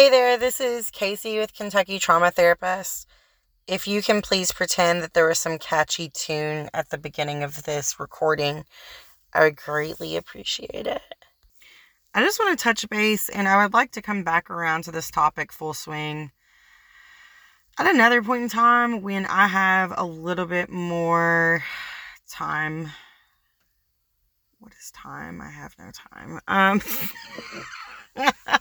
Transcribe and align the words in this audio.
Hey 0.00 0.08
there, 0.08 0.38
this 0.38 0.62
is 0.62 0.90
Casey 0.90 1.38
with 1.38 1.52
Kentucky 1.52 1.98
Trauma 1.98 2.30
Therapist. 2.30 3.06
If 3.66 3.86
you 3.86 4.00
can 4.00 4.22
please 4.22 4.50
pretend 4.50 5.02
that 5.02 5.12
there 5.12 5.28
was 5.28 5.38
some 5.38 5.58
catchy 5.58 6.08
tune 6.08 6.70
at 6.72 6.88
the 6.88 6.96
beginning 6.96 7.42
of 7.42 7.64
this 7.64 8.00
recording, 8.00 8.64
I 9.34 9.40
would 9.44 9.56
greatly 9.56 10.16
appreciate 10.16 10.86
it. 10.86 11.02
I 12.14 12.24
just 12.24 12.40
want 12.40 12.58
to 12.58 12.62
touch 12.62 12.88
base 12.88 13.28
and 13.28 13.46
I 13.46 13.62
would 13.62 13.74
like 13.74 13.92
to 13.92 14.00
come 14.00 14.24
back 14.24 14.48
around 14.48 14.84
to 14.84 14.90
this 14.90 15.10
topic 15.10 15.52
full 15.52 15.74
swing 15.74 16.32
at 17.78 17.86
another 17.86 18.22
point 18.22 18.44
in 18.44 18.48
time 18.48 19.02
when 19.02 19.26
I 19.26 19.48
have 19.48 19.92
a 19.98 20.06
little 20.06 20.46
bit 20.46 20.70
more 20.70 21.62
time. 22.26 22.88
What 24.60 24.72
is 24.80 24.90
time? 24.92 25.42
I 25.42 25.50
have 25.50 25.74
no 25.78 25.90
time. 25.92 26.40
Um 26.48 26.80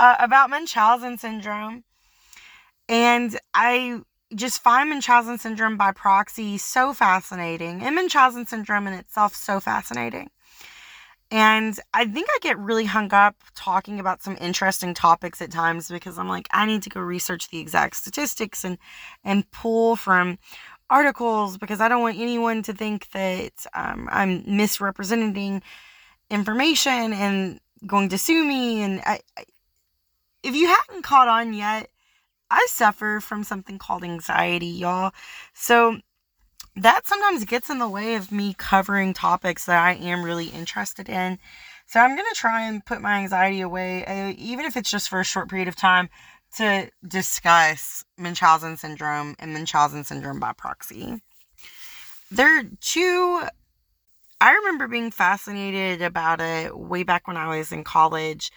uh, 0.00 0.16
about 0.18 0.48
Munchausen 0.48 1.18
syndrome. 1.18 1.84
And 2.88 3.38
I 3.52 4.00
just 4.34 4.62
find 4.62 4.88
Munchausen 4.88 5.38
syndrome 5.38 5.76
by 5.76 5.92
proxy 5.92 6.56
so 6.56 6.94
fascinating, 6.94 7.82
and 7.82 7.94
Munchausen 7.94 8.46
syndrome 8.46 8.86
in 8.86 8.94
itself 8.94 9.34
so 9.34 9.60
fascinating. 9.60 10.30
And 11.30 11.78
I 11.94 12.06
think 12.06 12.28
I 12.28 12.38
get 12.40 12.58
really 12.58 12.86
hung 12.86 13.12
up 13.12 13.36
talking 13.54 14.00
about 14.00 14.22
some 14.22 14.36
interesting 14.40 14.94
topics 14.94 15.40
at 15.40 15.52
times 15.52 15.88
because 15.88 16.18
I'm 16.18 16.28
like, 16.28 16.48
I 16.50 16.66
need 16.66 16.82
to 16.84 16.90
go 16.90 17.00
research 17.00 17.50
the 17.50 17.60
exact 17.60 17.96
statistics 17.96 18.64
and 18.64 18.78
and 19.22 19.48
pull 19.52 19.96
from 19.96 20.38
articles 20.88 21.58
because 21.58 21.80
I 21.80 21.88
don't 21.88 22.02
want 22.02 22.18
anyone 22.18 22.62
to 22.62 22.72
think 22.72 23.10
that 23.10 23.52
um, 23.74 24.08
I'm 24.10 24.42
misrepresenting 24.46 25.62
information 26.30 27.12
and 27.12 27.60
going 27.86 28.08
to 28.08 28.18
sue 28.18 28.44
me. 28.44 28.82
And 28.82 29.00
I, 29.06 29.20
I, 29.36 29.44
if 30.42 30.54
you 30.54 30.68
haven't 30.68 31.02
caught 31.02 31.28
on 31.28 31.52
yet, 31.52 31.88
I 32.50 32.66
suffer 32.68 33.20
from 33.20 33.44
something 33.44 33.78
called 33.78 34.02
anxiety, 34.02 34.66
y'all. 34.66 35.12
So 35.54 35.98
that 36.76 37.06
sometimes 37.06 37.44
gets 37.44 37.70
in 37.70 37.78
the 37.78 37.88
way 37.88 38.14
of 38.14 38.32
me 38.32 38.54
covering 38.56 39.14
topics 39.14 39.66
that 39.66 39.82
I 39.82 39.94
am 39.94 40.22
really 40.22 40.46
interested 40.46 41.08
in. 41.08 41.38
So 41.86 42.00
I'm 42.00 42.16
going 42.16 42.28
to 42.28 42.38
try 42.38 42.62
and 42.62 42.84
put 42.84 43.00
my 43.00 43.14
anxiety 43.14 43.60
away, 43.60 44.04
uh, 44.04 44.34
even 44.38 44.64
if 44.64 44.76
it's 44.76 44.90
just 44.90 45.08
for 45.08 45.20
a 45.20 45.24
short 45.24 45.48
period 45.48 45.68
of 45.68 45.76
time, 45.76 46.08
to 46.56 46.90
discuss 47.06 48.04
Munchausen 48.16 48.76
syndrome 48.76 49.36
and 49.38 49.52
Munchausen 49.52 50.04
syndrome 50.04 50.40
by 50.40 50.52
proxy. 50.52 51.20
There 52.30 52.60
are 52.60 52.64
two 52.80 53.42
I 54.42 54.52
remember 54.54 54.88
being 54.88 55.10
fascinated 55.10 56.00
about 56.00 56.40
it 56.40 56.74
way 56.74 57.02
back 57.02 57.28
when 57.28 57.36
I 57.36 57.58
was 57.58 57.72
in 57.72 57.84
college. 57.84 58.50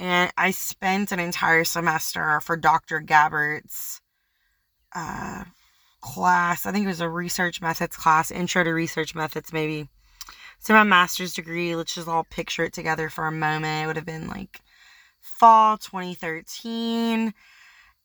And 0.00 0.32
I 0.36 0.52
spent 0.52 1.10
an 1.10 1.18
entire 1.18 1.64
semester 1.64 2.40
for 2.40 2.56
Dr. 2.56 3.00
Gabbert's 3.00 4.00
uh, 4.94 5.44
class. 6.00 6.66
I 6.66 6.72
think 6.72 6.84
it 6.84 6.88
was 6.88 7.00
a 7.00 7.08
research 7.08 7.60
methods 7.60 7.96
class, 7.96 8.30
intro 8.30 8.62
to 8.62 8.70
research 8.70 9.14
methods, 9.14 9.52
maybe. 9.52 9.88
So, 10.60 10.74
my 10.74 10.84
master's 10.84 11.34
degree, 11.34 11.74
let's 11.74 11.94
just 11.94 12.08
all 12.08 12.24
picture 12.24 12.64
it 12.64 12.72
together 12.72 13.08
for 13.08 13.26
a 13.26 13.32
moment. 13.32 13.84
It 13.84 13.86
would 13.86 13.96
have 13.96 14.06
been 14.06 14.28
like 14.28 14.60
fall 15.20 15.78
2013. 15.78 17.34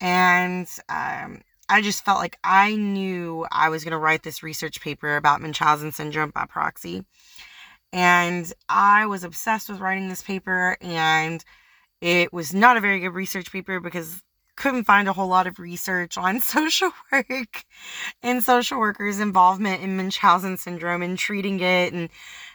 And 0.02 0.68
um, 0.90 1.42
I 1.70 1.82
just 1.82 2.04
felt 2.04 2.20
like 2.20 2.38
I 2.44 2.76
knew 2.76 3.46
I 3.52 3.70
was 3.70 3.84
going 3.84 3.92
to 3.92 3.98
write 3.98 4.24
this 4.24 4.44
research 4.44 4.82
paper 4.82 5.16
about 5.16 5.42
Munchausen 5.42 5.92
syndrome 5.92 6.32
by 6.32 6.46
proxy. 6.46 7.06
And 7.92 8.52
I 8.68 9.06
was 9.06 9.24
obsessed 9.24 9.70
with 9.70 9.80
writing 9.80 10.10
this 10.10 10.24
paper 10.24 10.78
and 10.82 11.44
it 12.04 12.34
was 12.34 12.54
not 12.54 12.76
a 12.76 12.82
very 12.82 13.00
good 13.00 13.14
research 13.14 13.50
paper 13.50 13.80
because 13.80 14.22
couldn't 14.58 14.84
find 14.84 15.08
a 15.08 15.14
whole 15.14 15.30
lot 15.30 15.48
of 15.48 15.58
research 15.58 16.18
on 16.18 16.40
social 16.42 16.92
work 17.12 17.64
and 18.22 18.44
social 18.44 18.78
workers 18.78 19.22
involvement 19.22 19.82
in 19.82 19.96
Munchausen 19.96 20.58
syndrome 20.58 21.02
and 21.02 21.18
treating 21.18 21.62
it 21.62 21.94
and 21.94 22.10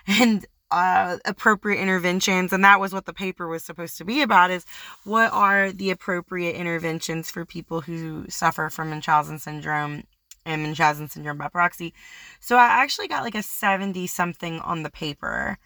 and 0.06 0.46
uh, 0.70 1.16
appropriate 1.24 1.80
interventions 1.80 2.52
and 2.52 2.62
that 2.62 2.78
was 2.78 2.92
what 2.92 3.06
the 3.06 3.14
paper 3.14 3.48
was 3.48 3.64
supposed 3.64 3.96
to 3.96 4.04
be 4.04 4.20
about 4.20 4.50
is 4.50 4.66
what 5.04 5.32
are 5.32 5.72
the 5.72 5.90
appropriate 5.90 6.54
interventions 6.54 7.30
for 7.30 7.46
people 7.46 7.80
who 7.80 8.26
suffer 8.28 8.68
from 8.68 8.90
Munchausen 8.90 9.38
syndrome 9.38 10.04
and 10.44 10.62
Munchausen 10.62 11.08
syndrome 11.08 11.38
by 11.38 11.48
proxy. 11.48 11.94
So 12.38 12.56
I 12.56 12.66
actually 12.82 13.08
got 13.08 13.24
like 13.24 13.34
a 13.34 13.42
70 13.42 14.06
something 14.08 14.60
on 14.60 14.82
the 14.82 14.90
paper. 14.90 15.58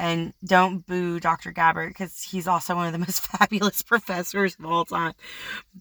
And 0.00 0.32
don't 0.42 0.86
boo 0.86 1.20
Dr. 1.20 1.52
Gabbert 1.52 1.88
because 1.88 2.22
he's 2.22 2.48
also 2.48 2.74
one 2.74 2.86
of 2.86 2.92
the 2.92 2.98
most 3.06 3.26
fabulous 3.26 3.82
professors 3.82 4.56
of 4.58 4.64
all 4.64 4.86
time. 4.86 5.12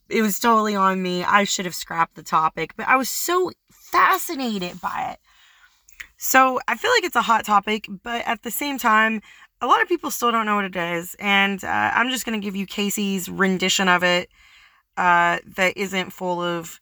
It 0.10 0.22
was 0.22 0.40
totally 0.40 0.76
on 0.76 1.02
me. 1.02 1.24
I 1.24 1.46
should 1.46 1.64
have 1.64 1.74
scrapped 1.74 2.16
the 2.16 2.24
topic, 2.24 2.74
but 2.76 2.86
I 2.90 2.98
was 2.98 3.08
so 3.08 3.52
fascinated 3.72 4.82
by 4.82 5.12
it. 5.14 5.20
So 6.18 6.60
I 6.68 6.76
feel 6.76 6.92
like 6.92 7.06
it's 7.06 7.16
a 7.16 7.22
hot 7.22 7.46
topic, 7.46 7.88
but 8.04 8.28
at 8.28 8.44
the 8.44 8.52
same 8.52 8.78
time, 8.78 9.22
a 9.62 9.68
lot 9.68 9.82
of 9.82 9.88
people 9.88 10.12
still 10.12 10.32
don't 10.32 10.46
know 10.46 10.58
what 10.58 10.66
it 10.66 10.76
is. 10.76 11.16
And 11.18 11.64
uh, 11.64 11.92
I'm 11.94 12.10
just 12.10 12.26
going 12.26 12.40
to 12.40 12.46
give 12.46 12.58
you 12.58 12.66
Casey's 12.66 13.30
rendition 13.30 13.88
of 13.88 14.04
it 14.04 14.30
uh, 14.98 15.40
that 15.56 15.78
isn't 15.78 16.12
full 16.12 16.42
of 16.42 16.82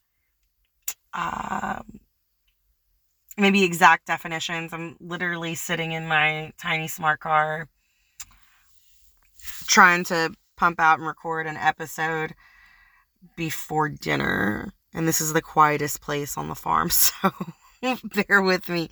uh, 1.13 1.83
maybe 3.37 3.63
exact 3.63 4.07
definitions. 4.07 4.73
I'm 4.73 4.97
literally 4.99 5.55
sitting 5.55 5.91
in 5.91 6.07
my 6.07 6.53
tiny 6.57 6.87
smart 6.87 7.19
car 7.19 7.67
trying 9.67 10.03
to 10.05 10.33
pump 10.55 10.79
out 10.79 10.99
and 10.99 11.07
record 11.07 11.47
an 11.47 11.57
episode 11.57 12.33
before 13.35 13.89
dinner. 13.89 14.73
And 14.93 15.07
this 15.07 15.21
is 15.21 15.33
the 15.33 15.41
quietest 15.41 16.01
place 16.01 16.37
on 16.37 16.49
the 16.49 16.55
farm, 16.55 16.89
so 16.91 17.31
bear 18.03 18.41
with 18.41 18.67
me. 18.69 18.89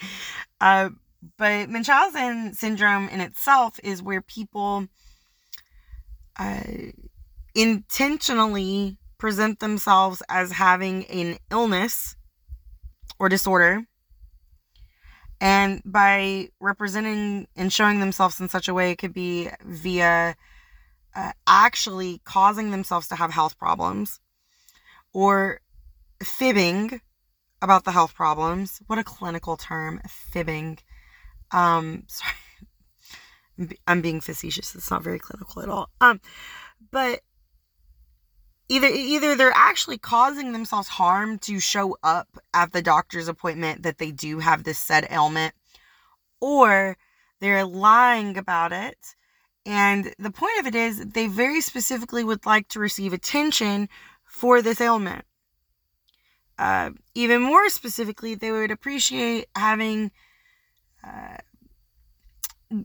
Uh, 0.61 0.89
but 1.37 1.69
Munchausen 1.69 2.53
syndrome 2.53 3.09
in 3.09 3.19
itself 3.19 3.79
is 3.83 4.03
where 4.03 4.21
people 4.21 4.85
uh, 6.37 6.61
intentionally 7.55 8.97
present 9.17 9.59
themselves 9.59 10.21
as 10.29 10.51
having 10.51 11.05
an 11.05 11.37
illness 11.49 12.15
or 13.17 13.29
disorder. 13.29 13.85
And 15.45 15.83
by 15.85 16.49
representing 16.59 17.47
and 17.55 17.71
showing 17.71 17.99
themselves 17.99 18.39
in 18.39 18.49
such 18.49 18.67
a 18.67 18.73
way, 18.73 18.89
it 18.89 18.95
could 18.95 19.13
be 19.13 19.47
via 19.63 20.35
uh, 21.15 21.31
actually 21.45 22.19
causing 22.25 22.71
themselves 22.71 23.09
to 23.09 23.15
have 23.15 23.29
health 23.29 23.55
problems 23.59 24.19
or 25.13 25.61
fibbing 26.23 26.99
about 27.61 27.83
the 27.83 27.91
health 27.91 28.15
problems. 28.15 28.81
What 28.87 28.97
a 28.97 29.03
clinical 29.03 29.55
term, 29.55 30.01
fibbing. 30.09 30.79
Um, 31.51 32.05
sorry, 32.07 33.77
I'm 33.85 34.01
being 34.01 34.21
facetious. 34.21 34.73
It's 34.73 34.89
not 34.89 35.03
very 35.03 35.19
clinical 35.19 35.61
at 35.61 35.69
all. 35.69 35.91
Um, 36.01 36.21
but 36.89 37.19
either 38.67 38.87
either 38.87 39.35
they're 39.35 39.51
actually 39.55 39.97
causing 39.97 40.51
themselves 40.51 40.87
harm 40.87 41.37
to 41.39 41.59
show 41.59 41.97
up 42.03 42.27
at 42.53 42.71
the 42.71 42.81
doctor's 42.81 43.27
appointment 43.27 43.83
that 43.83 43.97
they 43.97 44.11
do 44.11 44.39
have 44.39 44.63
this 44.63 44.79
said 44.79 45.07
ailment, 45.11 45.53
or 46.39 46.97
they're 47.39 47.65
lying 47.65 48.37
about 48.37 48.71
it. 48.71 49.15
And 49.65 50.13
the 50.19 50.31
point 50.31 50.59
of 50.59 50.67
it 50.67 50.75
is, 50.75 50.99
they 50.99 51.27
very 51.27 51.61
specifically 51.61 52.23
would 52.23 52.45
like 52.45 52.67
to 52.69 52.79
receive 52.79 53.13
attention 53.13 53.89
for 54.25 54.61
this 54.61 54.79
ailment. 54.79 55.25
Uh, 56.57 56.91
even 57.15 57.41
more 57.41 57.69
specifically, 57.69 58.35
they 58.35 58.51
would 58.51 58.71
appreciate 58.71 59.47
having 59.55 60.11
uh, 61.03 61.37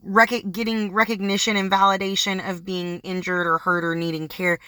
rec- 0.03 0.51
getting 0.51 0.93
recognition 0.93 1.57
and 1.57 1.71
validation 1.71 2.49
of 2.49 2.65
being 2.65 3.01
injured 3.01 3.47
or 3.47 3.59
hurt 3.59 3.85
or 3.85 3.95
needing 3.95 4.27
care 4.27 4.59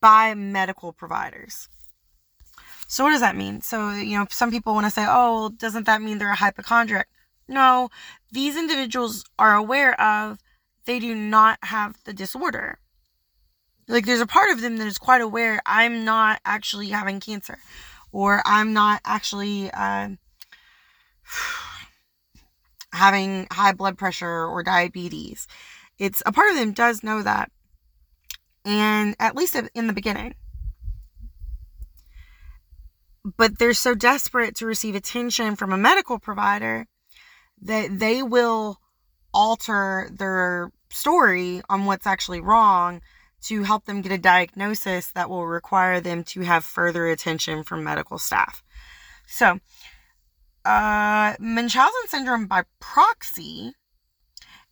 by 0.00 0.34
medical 0.34 0.92
providers. 0.92 1.68
So, 2.86 3.04
what 3.04 3.10
does 3.10 3.20
that 3.20 3.36
mean? 3.36 3.60
So, 3.60 3.90
you 3.90 4.18
know, 4.18 4.26
some 4.30 4.50
people 4.50 4.74
want 4.74 4.86
to 4.86 4.90
say, 4.90 5.04
oh, 5.06 5.34
well, 5.34 5.48
doesn't 5.50 5.84
that 5.86 6.00
mean 6.00 6.18
they're 6.18 6.30
a 6.30 6.36
hypochondriac? 6.36 7.08
No, 7.46 7.90
these 8.32 8.56
individuals 8.56 9.24
are 9.38 9.54
aware 9.54 9.98
of 10.00 10.38
they 10.86 10.98
do 10.98 11.14
not 11.14 11.58
have 11.64 11.96
the 12.04 12.12
disorder. 12.12 12.78
Like, 13.86 14.06
there's 14.06 14.20
a 14.20 14.26
part 14.26 14.50
of 14.50 14.60
them 14.60 14.78
that 14.78 14.86
is 14.86 14.98
quite 14.98 15.20
aware 15.20 15.60
I'm 15.66 16.04
not 16.04 16.40
actually 16.44 16.88
having 16.88 17.20
cancer 17.20 17.58
or 18.12 18.42
I'm 18.46 18.72
not 18.72 19.00
actually 19.04 19.70
uh, 19.70 20.10
having 22.92 23.46
high 23.50 23.72
blood 23.72 23.98
pressure 23.98 24.46
or 24.46 24.62
diabetes. 24.62 25.46
It's 25.98 26.22
a 26.24 26.32
part 26.32 26.50
of 26.50 26.56
them 26.56 26.72
does 26.72 27.02
know 27.02 27.22
that. 27.22 27.50
And 28.68 29.16
at 29.18 29.34
least 29.34 29.56
in 29.74 29.86
the 29.86 29.94
beginning. 29.94 30.34
But 33.24 33.58
they're 33.58 33.72
so 33.72 33.94
desperate 33.94 34.56
to 34.56 34.66
receive 34.66 34.94
attention 34.94 35.56
from 35.56 35.72
a 35.72 35.78
medical 35.78 36.18
provider 36.18 36.86
that 37.62 37.98
they 37.98 38.22
will 38.22 38.76
alter 39.32 40.10
their 40.12 40.70
story 40.90 41.62
on 41.70 41.86
what's 41.86 42.06
actually 42.06 42.40
wrong 42.40 43.00
to 43.44 43.62
help 43.62 43.86
them 43.86 44.02
get 44.02 44.12
a 44.12 44.18
diagnosis 44.18 45.12
that 45.12 45.30
will 45.30 45.46
require 45.46 46.00
them 46.00 46.22
to 46.24 46.42
have 46.42 46.62
further 46.62 47.06
attention 47.06 47.62
from 47.62 47.84
medical 47.84 48.18
staff. 48.18 48.62
So, 49.26 49.60
uh, 50.66 51.34
Munchausen 51.40 52.08
syndrome 52.08 52.46
by 52.46 52.64
proxy 52.80 53.72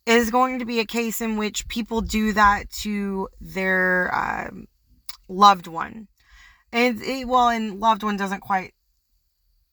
is 0.07 0.31
going 0.31 0.59
to 0.59 0.65
be 0.65 0.79
a 0.79 0.85
case 0.85 1.19
in 1.19 1.35
which 1.35 1.67
people 1.67 1.99
do 1.99 2.31
that 2.31 2.69
to 2.69 3.27
their 3.41 4.09
uh, 4.15 4.49
loved 5.27 5.67
one. 5.67 6.07
And 6.71 7.01
it, 7.01 7.27
well, 7.27 7.49
and 7.49 7.81
loved 7.81 8.03
one 8.03 8.15
doesn't 8.15 8.39
quite 8.39 8.73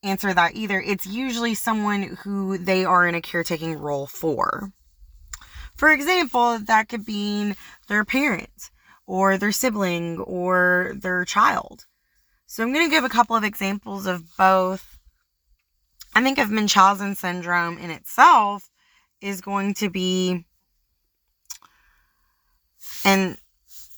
answer 0.03 0.35
that 0.35 0.57
either. 0.57 0.81
It's 0.81 1.07
usually 1.07 1.55
someone 1.55 2.19
who 2.23 2.59
they 2.59 2.85
are 2.85 3.07
in 3.07 3.15
a 3.15 3.23
caretaking 3.23 3.79
role 3.79 4.09
for. 4.09 4.73
For 5.77 5.91
example, 5.91 6.59
that 6.59 6.89
could 6.89 7.07
be 7.07 7.55
their 7.89 8.05
parent 8.05 8.71
or 9.07 9.39
their 9.39 9.53
sibling 9.53 10.19
or 10.19 10.95
their 10.97 11.25
child. 11.25 11.87
So 12.47 12.65
I'm 12.65 12.73
going 12.73 12.87
to 12.89 12.95
give 12.95 13.05
a 13.05 13.09
couple 13.09 13.37
of 13.37 13.45
examples 13.45 14.07
of 14.07 14.37
both. 14.37 14.99
I 16.13 16.23
think 16.23 16.39
of 16.39 16.51
Munchausen 16.51 17.15
syndrome 17.15 17.79
in 17.79 17.91
itself 17.91 18.69
is 19.25 19.41
going 19.41 19.73
to 19.73 19.89
be, 19.89 20.45
and 23.05 23.39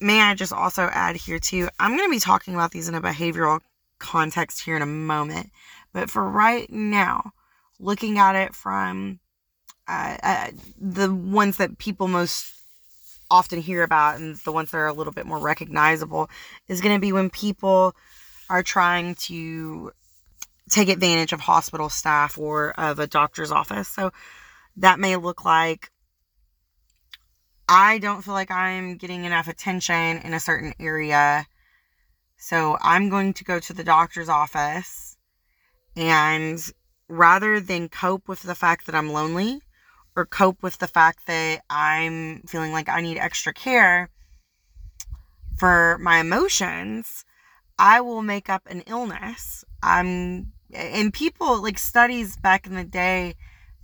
may 0.00 0.20
I 0.20 0.34
just 0.34 0.52
also 0.52 0.82
add 0.84 1.16
here 1.16 1.40
too, 1.40 1.68
I'm 1.80 1.96
going 1.96 2.08
to 2.08 2.14
be 2.14 2.20
talking 2.20 2.54
about 2.54 2.70
these 2.70 2.88
in 2.88 2.94
a 2.94 3.02
behavioral 3.02 3.60
context 3.98 4.60
here 4.60 4.76
in 4.76 4.82
a 4.82 4.86
moment. 4.86 5.50
But 5.92 6.10
for 6.10 6.22
right 6.22 6.70
now, 6.70 7.32
looking 7.80 8.18
at 8.18 8.36
it 8.36 8.54
from 8.54 9.18
uh, 9.88 10.16
uh, 10.22 10.50
the 10.80 11.12
ones 11.12 11.56
that 11.56 11.78
people 11.78 12.06
most 12.06 12.54
often 13.28 13.60
hear 13.60 13.82
about 13.82 14.20
and 14.20 14.36
the 14.44 14.52
ones 14.52 14.70
that 14.70 14.78
are 14.78 14.86
a 14.86 14.92
little 14.92 15.12
bit 15.12 15.26
more 15.26 15.40
recognizable 15.40 16.30
is 16.68 16.80
going 16.80 16.94
to 16.94 17.00
be 17.00 17.12
when 17.12 17.30
people 17.30 17.96
are 18.48 18.62
trying 18.62 19.16
to 19.16 19.90
take 20.70 20.88
advantage 20.88 21.32
of 21.32 21.40
hospital 21.40 21.88
staff 21.88 22.38
or 22.38 22.70
of 22.78 23.00
a 23.00 23.08
doctor's 23.08 23.50
office. 23.50 23.88
So 23.88 24.12
that 24.76 24.98
may 24.98 25.16
look 25.16 25.44
like 25.44 25.90
I 27.68 27.98
don't 27.98 28.22
feel 28.22 28.34
like 28.34 28.50
I'm 28.50 28.96
getting 28.96 29.24
enough 29.24 29.48
attention 29.48 30.18
in 30.18 30.34
a 30.34 30.40
certain 30.40 30.72
area. 30.78 31.46
So 32.36 32.78
I'm 32.80 33.08
going 33.08 33.32
to 33.34 33.44
go 33.44 33.58
to 33.58 33.72
the 33.72 33.82
doctor's 33.82 34.28
office 34.28 35.16
and 35.96 36.60
rather 37.08 37.58
than 37.60 37.88
cope 37.88 38.28
with 38.28 38.42
the 38.42 38.54
fact 38.54 38.86
that 38.86 38.94
I'm 38.94 39.12
lonely, 39.12 39.62
or 40.14 40.24
cope 40.24 40.62
with 40.62 40.78
the 40.78 40.88
fact 40.88 41.26
that 41.26 41.60
I'm 41.68 42.42
feeling 42.46 42.72
like 42.72 42.88
I 42.88 43.00
need 43.00 43.18
extra 43.18 43.52
care 43.52 44.10
for 45.58 45.98
my 46.00 46.20
emotions, 46.20 47.24
I 47.78 48.00
will 48.00 48.22
make 48.22 48.48
up 48.48 48.62
an 48.66 48.82
illness. 48.86 49.64
I'm 49.82 50.52
and 50.72 51.12
people 51.12 51.62
like 51.62 51.78
studies 51.78 52.36
back 52.36 52.66
in 52.66 52.74
the 52.74 52.84
day, 52.84 53.34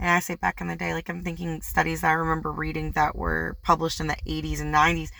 and 0.02 0.10
I 0.10 0.18
say 0.18 0.34
back 0.34 0.60
in 0.60 0.66
the 0.66 0.74
day, 0.74 0.94
like 0.94 1.08
I'm 1.08 1.22
thinking 1.22 1.62
studies 1.62 2.02
I 2.02 2.10
remember 2.10 2.50
reading 2.50 2.90
that 2.92 3.14
were 3.14 3.56
published 3.62 4.00
in 4.00 4.08
the 4.08 4.16
80s 4.26 4.60
and 4.60 4.74
90s. 4.74 5.10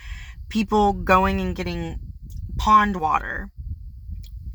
People 0.49 0.91
going 0.91 1.39
and 1.39 1.55
getting 1.55 2.01
pond 2.57 2.97
water 2.97 3.49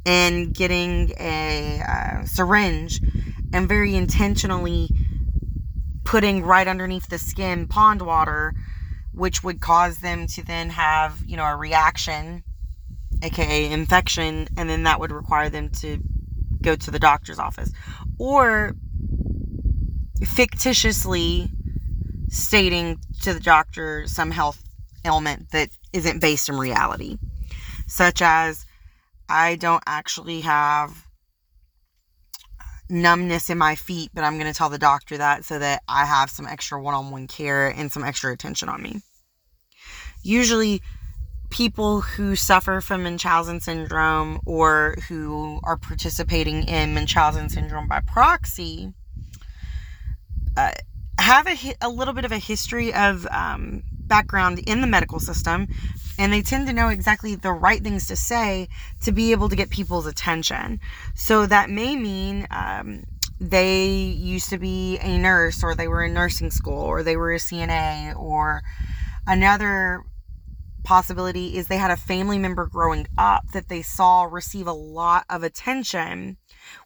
and 0.04 0.52
getting 0.52 1.14
a 1.18 1.80
uh, 1.80 2.24
syringe 2.26 3.00
and 3.54 3.66
very 3.66 3.94
intentionally 3.94 4.90
putting 6.04 6.42
right 6.42 6.68
underneath 6.68 7.08
the 7.08 7.18
skin 7.18 7.66
pond 7.66 8.02
water, 8.02 8.52
which 9.14 9.42
would 9.42 9.62
cause 9.62 10.00
them 10.00 10.26
to 10.26 10.44
then 10.44 10.68
have, 10.68 11.22
you 11.26 11.38
know, 11.38 11.46
a 11.46 11.56
reaction, 11.56 12.44
aka 13.22 13.70
infection, 13.70 14.46
and 14.58 14.68
then 14.68 14.82
that 14.82 15.00
would 15.00 15.10
require 15.10 15.48
them 15.48 15.70
to 15.70 15.98
go 16.60 16.76
to 16.76 16.90
the 16.90 16.98
doctor's 16.98 17.38
office. 17.38 17.72
Or 18.18 18.74
fictitiously 20.24 21.50
stating 22.28 22.98
to 23.22 23.34
the 23.34 23.40
doctor 23.40 24.06
some 24.06 24.30
health 24.30 24.62
ailment 25.04 25.50
that 25.52 25.70
isn't 25.92 26.20
based 26.20 26.48
in 26.48 26.56
reality, 26.56 27.18
such 27.86 28.20
as 28.22 28.66
I 29.28 29.56
don't 29.56 29.82
actually 29.86 30.42
have 30.42 31.06
numbness 32.90 33.50
in 33.50 33.58
my 33.58 33.74
feet, 33.74 34.10
but 34.14 34.24
I'm 34.24 34.38
going 34.38 34.50
to 34.50 34.56
tell 34.56 34.70
the 34.70 34.78
doctor 34.78 35.18
that 35.18 35.44
so 35.44 35.58
that 35.58 35.82
I 35.88 36.06
have 36.06 36.30
some 36.30 36.46
extra 36.46 36.80
one 36.80 36.94
on 36.94 37.10
one 37.10 37.26
care 37.26 37.68
and 37.68 37.92
some 37.92 38.04
extra 38.04 38.32
attention 38.32 38.68
on 38.68 38.82
me. 38.82 39.02
Usually, 40.22 40.82
people 41.50 42.00
who 42.00 42.36
suffer 42.36 42.80
from 42.80 43.02
Munchausen 43.02 43.60
syndrome 43.60 44.40
or 44.44 44.96
who 45.08 45.60
are 45.62 45.76
participating 45.76 46.64
in 46.64 46.94
Munchausen 46.94 47.48
syndrome 47.48 47.88
by 47.88 48.00
proxy 48.00 48.92
uh, 50.58 50.72
have 51.18 51.46
a, 51.46 51.74
a 51.80 51.88
little 51.88 52.14
bit 52.14 52.24
of 52.24 52.32
a 52.32 52.38
history 52.38 52.92
of 52.94 53.26
um, 53.30 53.82
background 53.92 54.60
in 54.66 54.80
the 54.80 54.86
medical 54.86 55.20
system 55.20 55.68
and 56.18 56.32
they 56.32 56.42
tend 56.42 56.66
to 56.66 56.72
know 56.72 56.88
exactly 56.88 57.36
the 57.36 57.52
right 57.52 57.82
things 57.82 58.08
to 58.08 58.16
say 58.16 58.68
to 59.00 59.12
be 59.12 59.30
able 59.30 59.48
to 59.48 59.56
get 59.56 59.70
people's 59.70 60.06
attention. 60.06 60.80
So 61.14 61.46
that 61.46 61.70
may 61.70 61.94
mean 61.94 62.46
um, 62.50 63.04
they 63.40 63.86
used 63.86 64.50
to 64.50 64.58
be 64.58 64.98
a 64.98 65.16
nurse, 65.16 65.62
or 65.62 65.74
they 65.74 65.86
were 65.86 66.02
in 66.02 66.12
nursing 66.12 66.50
school, 66.50 66.82
or 66.82 67.02
they 67.02 67.16
were 67.16 67.32
a 67.32 67.38
CNA, 67.38 68.16
or 68.18 68.62
another 69.26 70.02
possibility 70.82 71.56
is 71.56 71.68
they 71.68 71.76
had 71.76 71.90
a 71.90 71.96
family 71.96 72.38
member 72.38 72.66
growing 72.66 73.06
up 73.16 73.46
that 73.52 73.68
they 73.68 73.82
saw 73.82 74.24
receive 74.24 74.66
a 74.66 74.72
lot 74.72 75.24
of 75.30 75.42
attention 75.42 76.36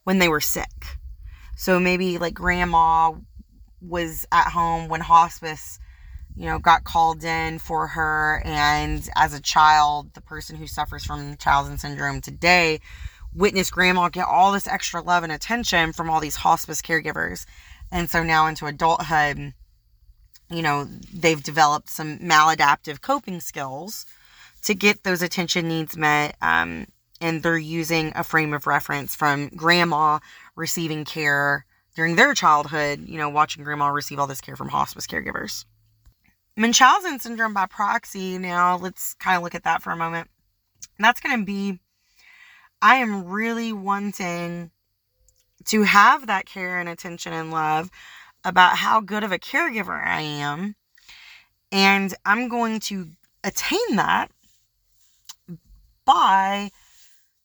when 0.05 0.19
they 0.19 0.29
were 0.29 0.41
sick. 0.41 0.99
So 1.57 1.79
maybe 1.79 2.19
like 2.19 2.35
grandma 2.35 3.13
was 3.83 4.27
at 4.33 4.49
home 4.49 4.89
when 4.89 5.01
hospice 5.01 5.79
you 6.37 6.47
know, 6.47 6.59
got 6.59 6.85
called 6.85 7.25
in 7.25 7.59
for 7.59 7.89
her. 7.89 8.43
And 8.45 9.09
as 9.17 9.35
a 9.35 9.41
child, 9.41 10.15
the 10.15 10.21
person 10.21 10.57
who 10.57 10.67
suffers 10.67 11.05
from 11.05 11.29
Munchausen 11.29 11.79
syndrome 11.79 12.21
today 12.21 12.81
witnessed 13.35 13.73
grandma 13.73 14.09
get 14.09 14.27
all 14.27 14.53
this 14.53 14.67
extra 14.67 15.01
love 15.01 15.25
and 15.25 15.33
attention 15.33 15.93
from 15.93 16.11
all 16.11 16.21
these 16.21 16.37
hospice 16.37 16.83
caregivers. 16.83 17.47
And 17.91 18.09
so 18.09 18.23
now 18.23 18.47
into 18.47 18.67
adulthood, 18.67 19.53
you 20.51 20.63
know, 20.63 20.87
they've 21.13 21.43
developed 21.43 21.91
some 21.91 22.19
maladaptive 22.19 23.01
coping 23.01 23.41
skills 23.41 24.07
to 24.63 24.75
get 24.75 25.03
those 25.03 25.23
attention 25.23 25.69
needs 25.69 25.97
met. 25.97 26.37
Um, 26.41 26.87
and 27.21 27.43
they're 27.43 27.57
using 27.57 28.13
a 28.17 28.25
frame 28.25 28.53
of 28.53 28.67
reference 28.67 29.15
from 29.15 29.49
grandma 29.51 30.19
receiving 30.57 31.05
care 31.05 31.65
during 31.95 32.17
their 32.17 32.35
childhood, 32.35 33.07
you 33.07 33.19
know, 33.19 33.29
watching 33.29 33.65
grandma 33.65 33.89
receive 33.89 34.19
all 34.19 34.27
this 34.27 34.41
care 34.41 34.57
from 34.57 34.69
hospice 34.69 35.07
caregivers. 35.07 35.65
Munchausen 36.57 37.19
syndrome 37.19 37.55
by 37.55 37.67
proxy, 37.67 38.39
now 38.39 38.77
let's 38.77 39.15
kind 39.15 39.37
of 39.37 39.43
look 39.43 39.55
at 39.55 39.65
that 39.65 39.83
for 39.83 39.91
a 39.91 39.97
moment. 39.97 40.29
That's 40.99 41.21
going 41.21 41.39
to 41.39 41.45
be, 41.45 41.81
I 42.81 42.97
am 42.97 43.25
really 43.25 43.73
wanting 43.73 44.71
to 45.67 45.83
have 45.83 46.27
that 46.27 46.47
care 46.47 46.79
and 46.79 46.89
attention 46.89 47.33
and 47.33 47.51
love 47.51 47.91
about 48.45 48.77
how 48.77 49.01
good 49.01 49.25
of 49.25 49.33
a 49.33 49.39
caregiver 49.39 50.05
I 50.05 50.21
am. 50.21 50.75
And 51.71 52.15
I'm 52.27 52.49
going 52.49 52.81
to 52.81 53.09
attain 53.45 53.97
that 53.97 54.31
by 56.05 56.71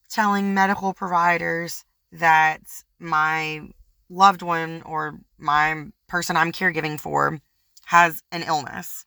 telling 0.09 0.53
medical 0.53 0.93
providers 0.93 1.85
that 2.11 2.61
my 2.99 3.69
loved 4.09 4.41
one 4.41 4.81
or 4.83 5.19
my 5.37 5.85
person 6.07 6.37
I'm 6.37 6.51
caregiving 6.51 6.99
for 6.99 7.39
has 7.85 8.23
an 8.31 8.43
illness 8.43 9.05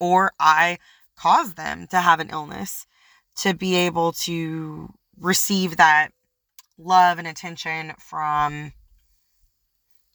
or 0.00 0.32
I 0.38 0.78
cause 1.16 1.54
them 1.54 1.86
to 1.88 2.00
have 2.00 2.20
an 2.20 2.30
illness 2.30 2.86
to 3.36 3.54
be 3.54 3.74
able 3.74 4.12
to 4.12 4.92
receive 5.18 5.76
that 5.76 6.10
love 6.78 7.18
and 7.18 7.26
attention 7.26 7.92
from 7.98 8.72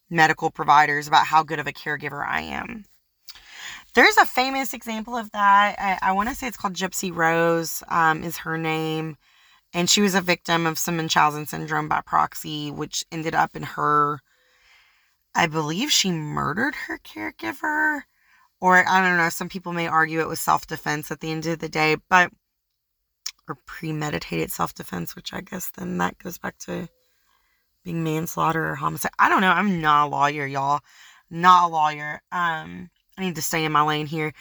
medical 0.09 0.51
providers 0.51 1.07
about 1.07 1.25
how 1.25 1.43
good 1.43 1.59
of 1.59 1.67
a 1.67 1.73
caregiver 1.73 2.25
I 2.25 2.41
am. 2.41 2.85
There's 3.95 4.17
a 4.17 4.25
famous 4.25 4.73
example 4.73 5.15
of 5.15 5.31
that. 5.31 5.75
I, 5.77 6.09
I 6.09 6.11
want 6.13 6.29
to 6.29 6.35
say 6.35 6.47
it's 6.47 6.57
called 6.57 6.73
Gypsy 6.73 7.15
Rose, 7.15 7.83
um, 7.89 8.23
is 8.23 8.37
her 8.37 8.57
name. 8.57 9.17
And 9.73 9.89
she 9.89 10.01
was 10.01 10.13
a 10.15 10.21
victim 10.21 10.65
of 10.65 10.77
some 10.77 10.97
Munchausen 10.97 11.47
syndrome 11.47 11.87
by 11.87 12.01
proxy, 12.01 12.69
which 12.71 13.03
ended 13.11 13.33
up 13.33 13.55
in 13.55 13.63
her 13.63 14.19
I 15.35 15.47
believe 15.47 15.91
she 15.91 16.11
murdered 16.11 16.75
her 16.75 16.99
caregiver. 16.99 18.03
Or 18.61 18.87
I 18.87 19.01
don't 19.01 19.17
know, 19.17 19.29
some 19.29 19.49
people 19.49 19.73
may 19.73 19.87
argue 19.87 20.21
it 20.21 20.27
was 20.27 20.39
self 20.39 20.67
defense 20.67 21.11
at 21.11 21.19
the 21.19 21.31
end 21.31 21.45
of 21.47 21.59
the 21.59 21.69
day, 21.69 21.97
but 22.09 22.31
or 23.47 23.57
premeditated 23.65 24.51
self 24.51 24.73
defense, 24.73 25.15
which 25.15 25.33
I 25.33 25.41
guess 25.41 25.71
then 25.71 25.97
that 25.97 26.17
goes 26.17 26.37
back 26.37 26.57
to 26.59 26.87
being 27.83 28.03
manslaughter 28.03 28.69
or 28.69 28.75
homicide. 28.75 29.11
I 29.19 29.27
don't 29.27 29.41
know. 29.41 29.51
I'm 29.51 29.81
not 29.81 30.07
a 30.07 30.09
lawyer, 30.09 30.45
y'all. 30.45 30.79
Not 31.29 31.65
a 31.65 31.73
lawyer. 31.73 32.21
Um, 32.31 32.89
I 33.17 33.21
need 33.21 33.35
to 33.35 33.41
stay 33.41 33.65
in 33.65 33.71
my 33.71 33.81
lane 33.81 34.05
here. 34.05 34.33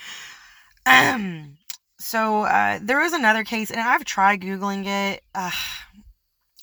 Um, 0.87 1.57
so 2.03 2.43
uh, 2.43 2.81
there 2.83 2.99
was 2.99 3.13
another 3.13 3.45
case, 3.45 3.71
and 3.71 3.81
I've 3.81 4.05
tried 4.05 4.41
Googling 4.41 4.87
it. 4.87 5.23
Uh, 5.35 5.51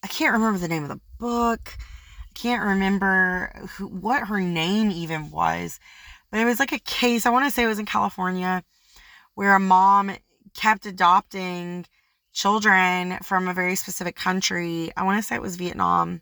I 0.03 0.07
can't 0.07 0.33
remember 0.33 0.59
the 0.59 0.67
name 0.67 0.83
of 0.83 0.89
the 0.89 0.99
book. 1.17 1.77
I 1.77 2.33
can't 2.33 2.63
remember 2.63 3.51
who, 3.71 3.87
what 3.87 4.27
her 4.27 4.41
name 4.41 4.91
even 4.91 5.31
was. 5.31 5.79
But 6.29 6.41
it 6.41 6.45
was 6.45 6.59
like 6.59 6.73
a 6.73 6.79
case, 6.79 7.25
I 7.25 7.29
want 7.29 7.45
to 7.45 7.51
say 7.51 7.63
it 7.63 7.67
was 7.67 7.79
in 7.79 7.85
California, 7.85 8.63
where 9.33 9.55
a 9.55 9.59
mom 9.59 10.11
kept 10.55 10.85
adopting 10.85 11.85
children 12.33 13.17
from 13.23 13.47
a 13.47 13.53
very 13.53 13.75
specific 13.75 14.15
country. 14.15 14.91
I 14.97 15.03
want 15.03 15.17
to 15.19 15.23
say 15.23 15.35
it 15.35 15.41
was 15.41 15.55
Vietnam. 15.55 16.21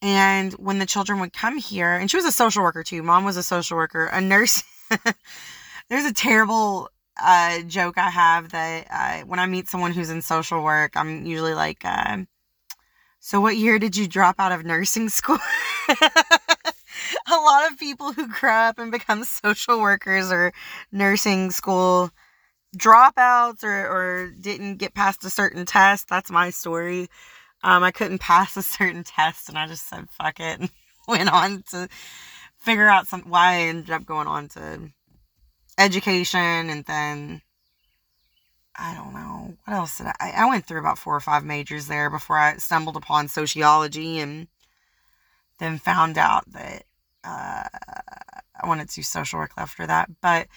And 0.00 0.52
when 0.54 0.78
the 0.78 0.86
children 0.86 1.20
would 1.20 1.32
come 1.32 1.58
here, 1.58 1.94
and 1.94 2.10
she 2.10 2.16
was 2.16 2.26
a 2.26 2.32
social 2.32 2.62
worker 2.62 2.82
too, 2.82 3.02
mom 3.02 3.24
was 3.24 3.36
a 3.36 3.42
social 3.42 3.76
worker, 3.76 4.06
a 4.06 4.20
nurse. 4.20 4.62
There's 5.88 6.04
a 6.06 6.12
terrible 6.12 6.88
uh, 7.22 7.62
joke 7.62 7.98
I 7.98 8.10
have 8.10 8.50
that 8.50 8.86
uh, 8.90 9.26
when 9.26 9.38
I 9.38 9.46
meet 9.46 9.68
someone 9.68 9.92
who's 9.92 10.10
in 10.10 10.22
social 10.22 10.62
work, 10.62 10.92
I'm 10.96 11.24
usually 11.26 11.54
like, 11.54 11.84
uh, 11.84 12.18
So, 13.20 13.40
what 13.40 13.56
year 13.56 13.78
did 13.78 13.96
you 13.96 14.06
drop 14.08 14.36
out 14.38 14.52
of 14.52 14.64
nursing 14.64 15.08
school? 15.08 15.38
a 15.88 17.36
lot 17.36 17.70
of 17.70 17.78
people 17.78 18.12
who 18.12 18.28
grow 18.28 18.52
up 18.52 18.78
and 18.78 18.90
become 18.92 19.24
social 19.24 19.80
workers 19.80 20.30
or 20.32 20.52
nursing 20.92 21.50
school 21.50 22.10
dropouts 22.76 23.64
or, 23.64 23.86
or 23.86 24.30
didn't 24.40 24.76
get 24.78 24.94
past 24.94 25.24
a 25.24 25.30
certain 25.30 25.64
test. 25.66 26.08
That's 26.08 26.30
my 26.30 26.50
story. 26.50 27.08
Um, 27.62 27.82
I 27.82 27.90
couldn't 27.92 28.20
pass 28.20 28.56
a 28.56 28.62
certain 28.62 29.04
test 29.04 29.48
and 29.48 29.58
I 29.58 29.66
just 29.66 29.88
said, 29.88 30.08
fuck 30.10 30.40
it, 30.40 30.60
and 30.60 30.70
went 31.08 31.32
on 31.32 31.64
to 31.70 31.88
figure 32.58 32.88
out 32.88 33.08
some 33.08 33.22
why 33.22 33.54
I 33.54 33.60
ended 33.62 33.90
up 33.90 34.06
going 34.06 34.26
on 34.26 34.48
to 34.50 34.90
education 35.78 36.70
and 36.70 36.84
then 36.84 37.42
I 38.76 38.94
don't 38.94 39.14
know 39.14 39.56
what 39.64 39.74
else 39.74 39.98
did 39.98 40.06
I 40.06 40.32
I 40.36 40.46
went 40.46 40.66
through 40.66 40.80
about 40.80 40.98
four 40.98 41.14
or 41.14 41.20
five 41.20 41.44
majors 41.44 41.86
there 41.86 42.10
before 42.10 42.38
I 42.38 42.56
stumbled 42.56 42.96
upon 42.96 43.28
sociology 43.28 44.18
and 44.18 44.48
then 45.58 45.78
found 45.78 46.18
out 46.18 46.44
that 46.52 46.84
uh, 47.22 47.64
I 48.60 48.66
wanted 48.66 48.88
to 48.88 48.96
do 48.96 49.02
social 49.02 49.38
work 49.38 49.52
after 49.56 49.86
that. 49.86 50.10
But 50.20 50.48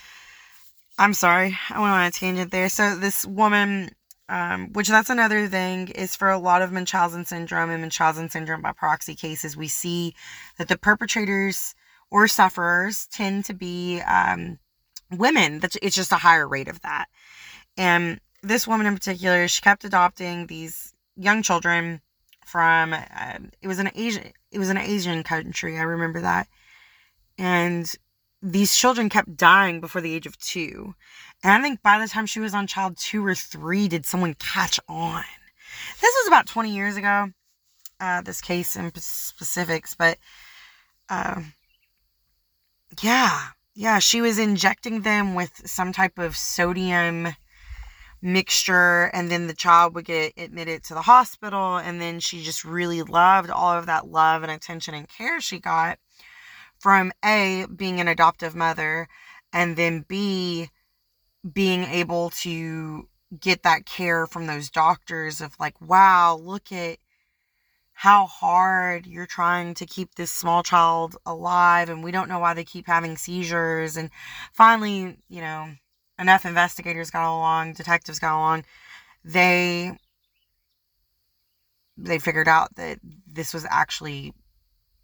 I'm 0.97 1.13
sorry 1.13 1.57
I 1.69 1.79
went 1.79 1.93
on 1.93 2.05
a 2.05 2.11
tangent 2.11 2.51
there. 2.51 2.69
So 2.69 2.95
this 2.95 3.25
woman 3.25 3.91
um, 4.29 4.73
which 4.73 4.89
that's 4.89 5.09
another 5.09 5.47
thing 5.47 5.87
is 5.89 6.15
for 6.15 6.29
a 6.29 6.37
lot 6.37 6.61
of 6.61 6.71
Munchausen 6.71 7.25
syndrome 7.25 7.69
and 7.69 7.81
Munchausen 7.81 8.29
syndrome 8.29 8.61
by 8.61 8.73
proxy 8.73 9.15
cases 9.15 9.55
we 9.55 9.69
see 9.69 10.15
that 10.57 10.67
the 10.67 10.77
perpetrators 10.77 11.75
or 12.11 12.27
sufferers 12.27 13.07
tend 13.07 13.45
to 13.45 13.53
be 13.53 14.01
um, 14.01 14.59
women 15.11 15.59
that's 15.59 15.77
it's 15.81 15.95
just 15.95 16.11
a 16.11 16.15
higher 16.17 16.47
rate 16.47 16.67
of 16.67 16.81
that. 16.81 17.07
And 17.77 18.19
this 18.43 18.67
woman 18.67 18.87
in 18.87 18.95
particular 18.95 19.47
she 19.47 19.61
kept 19.61 19.83
adopting 19.83 20.47
these 20.47 20.93
young 21.15 21.41
children 21.41 22.01
from 22.45 22.93
uh, 22.93 23.39
it 23.61 23.67
was 23.67 23.79
an 23.79 23.91
asian 23.95 24.31
it 24.51 24.59
was 24.59 24.69
an 24.69 24.77
asian 24.77 25.23
country 25.23 25.77
i 25.77 25.83
remember 25.83 26.21
that. 26.21 26.47
And 27.37 27.91
these 28.41 28.75
children 28.75 29.09
kept 29.09 29.35
dying 29.35 29.81
before 29.81 30.01
the 30.01 30.13
age 30.13 30.25
of 30.27 30.37
two. 30.39 30.95
And 31.43 31.53
i 31.53 31.61
think 31.61 31.81
by 31.81 31.99
the 31.99 32.07
time 32.07 32.25
she 32.25 32.39
was 32.39 32.53
on 32.53 32.67
child 32.67 32.97
two 32.97 33.25
or 33.25 33.35
three 33.35 33.87
did 33.87 34.05
someone 34.05 34.35
catch 34.35 34.79
on? 34.87 35.23
This 36.01 36.15
was 36.21 36.27
about 36.27 36.47
20 36.47 36.73
years 36.73 36.97
ago 36.97 37.31
uh, 37.99 38.21
this 38.21 38.41
case 38.41 38.75
in 38.75 38.91
specifics 38.95 39.95
but 39.95 40.17
uh, 41.09 41.41
yeah 43.01 43.49
yeah, 43.79 43.99
she 43.99 44.21
was 44.21 44.39
injecting 44.39 45.01
them 45.01 45.35
with 45.35 45.61
some 45.69 45.93
type 45.93 46.17
of 46.17 46.35
sodium 46.35 47.27
mixture 48.23 49.11
and 49.13 49.29
then 49.29 49.45
the 49.45 49.53
child 49.53 49.93
would 49.93 50.05
get 50.05 50.33
admitted 50.35 50.83
to 50.83 50.95
the 50.95 51.03
hospital 51.03 51.77
and 51.77 52.01
then 52.01 52.19
she 52.19 52.41
just 52.41 52.65
really 52.65 53.03
loved 53.03 53.51
all 53.51 53.77
of 53.77 53.85
that 53.85 54.07
love 54.07 54.41
and 54.41 54.51
attention 54.51 54.95
and 54.95 55.07
care 55.07 55.39
she 55.39 55.59
got 55.59 55.99
from 56.79 57.11
A 57.23 57.67
being 57.75 57.99
an 57.99 58.07
adoptive 58.07 58.55
mother 58.55 59.07
and 59.53 59.77
then 59.77 60.03
B 60.07 60.69
being 61.53 61.83
able 61.83 62.31
to 62.31 63.07
get 63.39 63.61
that 63.61 63.85
care 63.85 64.25
from 64.25 64.47
those 64.47 64.71
doctors 64.71 65.39
of 65.39 65.55
like 65.59 65.79
wow 65.79 66.35
look 66.41 66.71
at 66.71 66.97
how 67.99 68.27
hard 68.27 69.07
you're 69.07 69.25
trying 69.25 69.73
to 69.73 69.83
keep 69.83 70.13
this 70.13 70.29
small 70.29 70.61
child 70.61 71.17
alive 71.25 71.89
and 71.89 72.03
we 72.03 72.11
don't 72.11 72.29
know 72.29 72.37
why 72.37 72.53
they 72.53 72.63
keep 72.63 72.85
having 72.85 73.17
seizures. 73.17 73.97
And 73.97 74.11
finally 74.53 75.17
you 75.29 75.41
know 75.41 75.69
enough 76.19 76.45
investigators 76.45 77.09
got 77.09 77.27
along 77.27 77.73
detectives 77.73 78.19
got 78.19 78.37
along. 78.37 78.65
They 79.25 79.97
they 81.97 82.19
figured 82.19 82.47
out 82.47 82.75
that 82.75 82.99
this 83.25 83.51
was 83.51 83.65
actually 83.67 84.31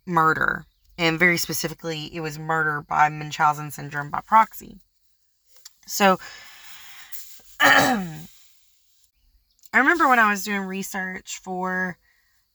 murder 0.05 0.67
and 0.95 1.17
very 1.17 1.39
specifically 1.39 2.15
it 2.15 2.19
was 2.19 2.37
murder 2.37 2.83
by 2.87 3.09
munchausen 3.09 3.71
syndrome 3.71 4.11
by 4.11 4.21
proxy. 4.21 4.77
So 5.87 6.19
i 7.59 8.19
remember 9.73 10.07
when 10.07 10.19
i 10.19 10.29
was 10.29 10.43
doing 10.43 10.61
research 10.61 11.39
for 11.41 11.97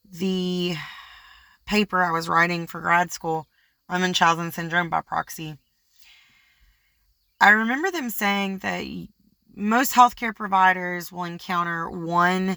the 0.05 0.77
paper 1.67 2.03
I 2.03 2.11
was 2.11 2.29
writing 2.29 2.67
for 2.67 2.81
grad 2.81 3.13
school 3.13 3.47
on 3.89 4.01
Munchausen 4.01 4.53
syndrome 4.53 4.91
by 4.91 5.01
proxy, 5.01 5.57
I 7.41 7.51
remember 7.51 7.91
them 7.91 8.11
saying 8.11 8.59
that 8.59 8.85
most 9.55 9.93
healthcare 9.93 10.35
providers 10.35 11.13
will 11.13 11.25
encounter 11.25 11.89
one 11.91 12.57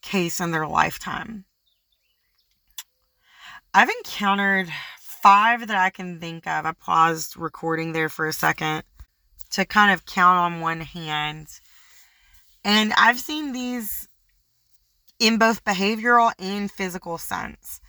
case 0.00 0.40
in 0.40 0.50
their 0.50 0.66
lifetime. 0.66 1.44
I've 3.74 3.90
encountered 3.90 4.68
five 5.00 5.66
that 5.66 5.76
I 5.76 5.90
can 5.90 6.20
think 6.20 6.46
of. 6.46 6.66
I 6.66 6.72
paused 6.72 7.36
recording 7.36 7.92
there 7.92 8.08
for 8.08 8.26
a 8.26 8.32
second 8.32 8.82
to 9.52 9.64
kind 9.64 9.92
of 9.92 10.04
count 10.04 10.38
on 10.38 10.60
one 10.60 10.80
hand. 10.80 11.48
And 12.64 12.92
I've 12.96 13.20
seen 13.20 13.52
these 13.52 14.08
in 15.22 15.38
both 15.38 15.64
behavioral 15.64 16.32
and 16.40 16.68
physical 16.68 17.16
sense. 17.16 17.80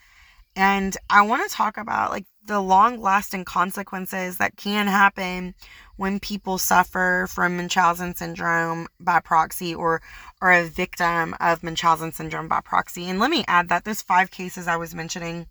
And 0.56 0.96
I 1.10 1.24
want 1.24 1.50
to 1.50 1.56
talk 1.56 1.78
about 1.78 2.12
like 2.12 2.28
the 2.46 2.60
long 2.60 3.02
lasting 3.02 3.44
consequences 3.44 4.38
that 4.38 4.56
can 4.56 4.86
happen 4.86 5.56
when 5.96 6.20
people 6.20 6.60
suffer 6.60 7.28
from 7.28 7.58
Munchausen 7.58 8.14
syndrome 8.14 8.88
by 9.00 9.20
proxy 9.20 9.74
or 9.74 10.04
are 10.42 10.54
a 10.54 10.66
victim 10.66 11.36
of 11.40 11.64
Munchausen 11.64 12.12
syndrome 12.12 12.48
by 12.48 12.62
proxy. 12.62 13.10
And 13.10 13.18
let 13.18 13.32
me 13.32 13.44
add 13.48 13.68
that 13.70 13.84
those 13.84 14.04
five 14.04 14.30
cases 14.30 14.68
I 14.68 14.78
was 14.78 14.94
mentioning 14.94 15.48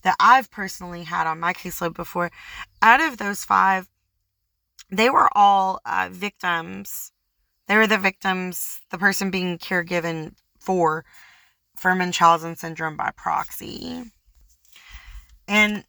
that 0.00 0.16
I've 0.18 0.50
personally 0.50 1.02
had 1.02 1.26
on 1.26 1.40
my 1.40 1.52
caseload 1.52 1.92
before, 1.92 2.30
out 2.80 3.02
of 3.02 3.18
those 3.18 3.44
five, 3.44 3.86
they 4.90 5.10
were 5.10 5.28
all 5.36 5.80
uh, 5.84 6.08
victims. 6.10 7.12
They 7.66 7.76
were 7.76 7.86
the 7.86 7.98
victims, 7.98 8.80
the 8.90 8.96
person 8.96 9.30
being 9.30 9.58
caregiven 9.58 10.36
for 10.68 11.94
Munchausen 11.94 12.56
syndrome 12.56 12.96
by 12.96 13.10
proxy. 13.16 14.02
And 15.46 15.84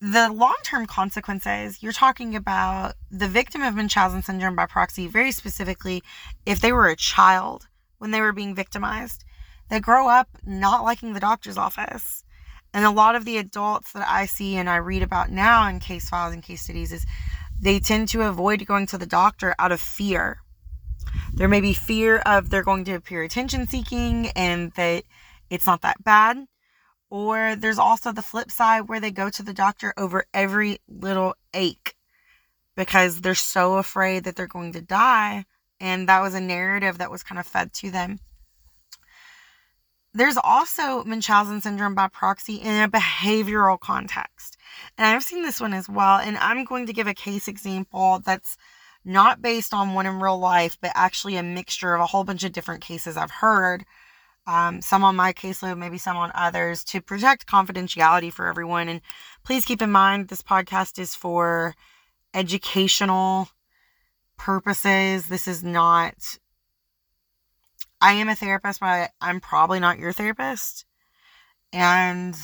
the 0.00 0.32
long 0.32 0.56
term 0.62 0.86
consequences, 0.86 1.82
you're 1.82 1.92
talking 1.92 2.36
about 2.36 2.94
the 3.10 3.28
victim 3.28 3.62
of 3.62 3.74
Munchausen 3.74 4.22
syndrome 4.22 4.56
by 4.56 4.66
proxy, 4.66 5.06
very 5.06 5.32
specifically, 5.32 6.02
if 6.44 6.60
they 6.60 6.72
were 6.72 6.88
a 6.88 6.96
child 6.96 7.68
when 7.98 8.10
they 8.10 8.20
were 8.20 8.32
being 8.32 8.54
victimized, 8.54 9.24
they 9.70 9.80
grow 9.80 10.08
up 10.08 10.28
not 10.44 10.84
liking 10.84 11.12
the 11.12 11.20
doctor's 11.20 11.56
office. 11.56 12.24
And 12.74 12.84
a 12.84 12.90
lot 12.90 13.14
of 13.14 13.24
the 13.24 13.38
adults 13.38 13.92
that 13.92 14.08
I 14.08 14.26
see 14.26 14.56
and 14.56 14.68
I 14.68 14.76
read 14.76 15.02
about 15.02 15.30
now 15.30 15.68
in 15.68 15.78
case 15.78 16.08
files 16.08 16.32
and 16.32 16.42
case 16.42 16.62
studies 16.62 16.92
is 16.92 17.06
they 17.60 17.78
tend 17.78 18.08
to 18.08 18.22
avoid 18.22 18.66
going 18.66 18.86
to 18.86 18.98
the 18.98 19.06
doctor 19.06 19.54
out 19.58 19.72
of 19.72 19.80
fear 19.80 20.42
there 21.34 21.48
may 21.48 21.60
be 21.60 21.72
fear 21.72 22.18
of 22.18 22.50
they're 22.50 22.62
going 22.62 22.84
to 22.84 22.92
appear 22.92 23.22
attention 23.22 23.66
seeking 23.66 24.28
and 24.36 24.72
that 24.72 25.04
it's 25.50 25.66
not 25.66 25.82
that 25.82 26.02
bad. 26.04 26.44
Or 27.10 27.56
there's 27.56 27.78
also 27.78 28.12
the 28.12 28.22
flip 28.22 28.50
side 28.50 28.88
where 28.88 29.00
they 29.00 29.10
go 29.10 29.28
to 29.30 29.42
the 29.42 29.52
doctor 29.52 29.92
over 29.96 30.24
every 30.32 30.78
little 30.88 31.34
ache 31.52 31.94
because 32.76 33.20
they're 33.20 33.34
so 33.34 33.76
afraid 33.76 34.24
that 34.24 34.36
they're 34.36 34.46
going 34.46 34.72
to 34.72 34.80
die. 34.80 35.44
And 35.80 36.08
that 36.08 36.20
was 36.20 36.34
a 36.34 36.40
narrative 36.40 36.98
that 36.98 37.10
was 37.10 37.22
kind 37.22 37.38
of 37.38 37.46
fed 37.46 37.72
to 37.74 37.90
them. 37.90 38.18
There's 40.14 40.36
also 40.36 41.04
Munchausen 41.04 41.62
syndrome 41.62 41.94
by 41.94 42.08
proxy 42.08 42.56
in 42.56 42.82
a 42.82 42.88
behavioral 42.88 43.80
context. 43.80 44.58
And 44.98 45.06
I've 45.06 45.22
seen 45.22 45.42
this 45.42 45.60
one 45.60 45.72
as 45.72 45.88
well. 45.88 46.18
And 46.18 46.36
I'm 46.36 46.64
going 46.64 46.86
to 46.86 46.92
give 46.92 47.06
a 47.06 47.14
case 47.14 47.48
example 47.48 48.20
that's 48.24 48.56
not 49.04 49.42
based 49.42 49.74
on 49.74 49.94
one 49.94 50.06
in 50.06 50.20
real 50.20 50.38
life, 50.38 50.78
but 50.80 50.92
actually 50.94 51.36
a 51.36 51.42
mixture 51.42 51.94
of 51.94 52.00
a 52.00 52.06
whole 52.06 52.24
bunch 52.24 52.44
of 52.44 52.52
different 52.52 52.82
cases 52.82 53.16
I've 53.16 53.30
heard. 53.30 53.84
Um, 54.46 54.82
some 54.82 55.04
on 55.04 55.14
my 55.16 55.32
caseload, 55.32 55.78
maybe 55.78 55.98
some 55.98 56.16
on 56.16 56.32
others, 56.34 56.82
to 56.84 57.00
protect 57.00 57.46
confidentiality 57.46 58.32
for 58.32 58.46
everyone. 58.46 58.88
And 58.88 59.00
please 59.44 59.64
keep 59.64 59.82
in 59.82 59.92
mind 59.92 60.28
this 60.28 60.42
podcast 60.42 60.98
is 60.98 61.14
for 61.14 61.74
educational 62.34 63.48
purposes, 64.36 65.28
this 65.28 65.46
is 65.46 65.62
not. 65.62 66.38
I 68.00 68.14
am 68.14 68.28
a 68.28 68.34
therapist, 68.34 68.80
but 68.80 69.12
I'm 69.20 69.40
probably 69.40 69.78
not 69.78 69.98
your 69.98 70.12
therapist. 70.12 70.84
And 71.72 72.34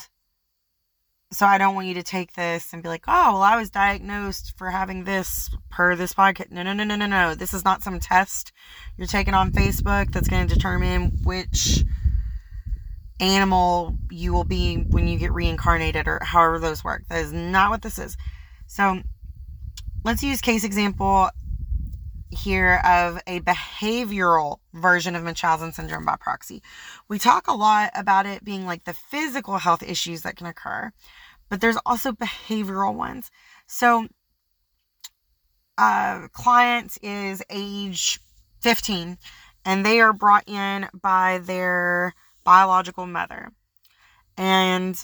so 1.31 1.45
I 1.45 1.59
don't 1.59 1.75
want 1.75 1.89
you 1.89 1.95
to 1.95 2.03
take 2.03 2.33
this 2.35 2.73
and 2.73 2.83
be 2.83 2.89
like, 2.89 3.05
oh, 3.07 3.35
well, 3.35 3.43
I 3.43 3.57
was 3.57 3.71
diagnosed 3.71 4.55
for 4.57 4.71
having 4.71 5.05
this 5.05 5.51
per 5.71 5.95
this 5.95 6.15
podcast. 6.15 6.51
No, 6.51 6.63
no, 6.63 6.73
no, 6.73 6.85
no, 6.85 6.97
no, 6.97 7.07
no. 7.07 7.35
This 7.35 7.53
is 7.53 7.65
not 7.65 7.83
some 7.83 8.01
test 8.01 8.53
you're 8.97 9.07
taking 9.07 9.35
on 9.35 9.53
Facebook 9.53 10.11
that's 10.11 10.29
going 10.29 10.49
to 10.49 10.55
determine 10.55 11.19
which 11.25 11.85
animal 13.21 13.95
you 14.11 14.33
will 14.33 14.45
be 14.45 14.77
when 14.89 15.07
you 15.07 15.19
get 15.19 15.33
reincarnated 15.33 16.09
or 16.09 16.21
however 16.23 16.59
those 16.59 16.83
work. 16.83 17.03
That 17.09 17.21
is 17.21 17.33
not 17.33 17.71
what 17.71 17.83
this 17.83 17.99
is. 17.99 18.17
So 18.67 19.03
let's 20.05 20.23
use 20.23 20.41
case 20.41 20.65
example 20.65 21.29
here 22.31 22.81
of 22.85 23.21
a 23.27 23.41
behavioral 23.41 24.59
version 24.75 25.17
of 25.17 25.25
Munchausen 25.25 25.73
syndrome 25.73 26.05
by 26.05 26.17
proxy. 26.17 26.63
We 27.09 27.19
talk 27.19 27.49
a 27.49 27.55
lot 27.55 27.91
about 27.95 28.27
it 28.27 28.45
being 28.45 28.67
like 28.67 28.85
the 28.85 28.93
physical 28.93 29.59
health 29.59 29.83
issues 29.83 30.23
that 30.23 30.37
can 30.37 30.47
occur, 30.47 30.93
but 31.49 31.61
there's 31.61 31.79
also 31.87 32.13
behavioral 32.13 32.95
ones. 32.95 33.31
So, 33.67 34.09
uh, 35.79 36.23
a 36.25 36.29
client 36.33 36.99
is 37.03 37.43
age 37.51 38.19
15 38.63 39.17
and 39.65 39.87
they 39.87 40.01
are 40.01 40.13
brought 40.13 40.49
in 40.49 40.89
by 41.01 41.41
their 41.43 42.15
biological 42.45 43.07
mother. 43.07 43.53
And 44.37 45.01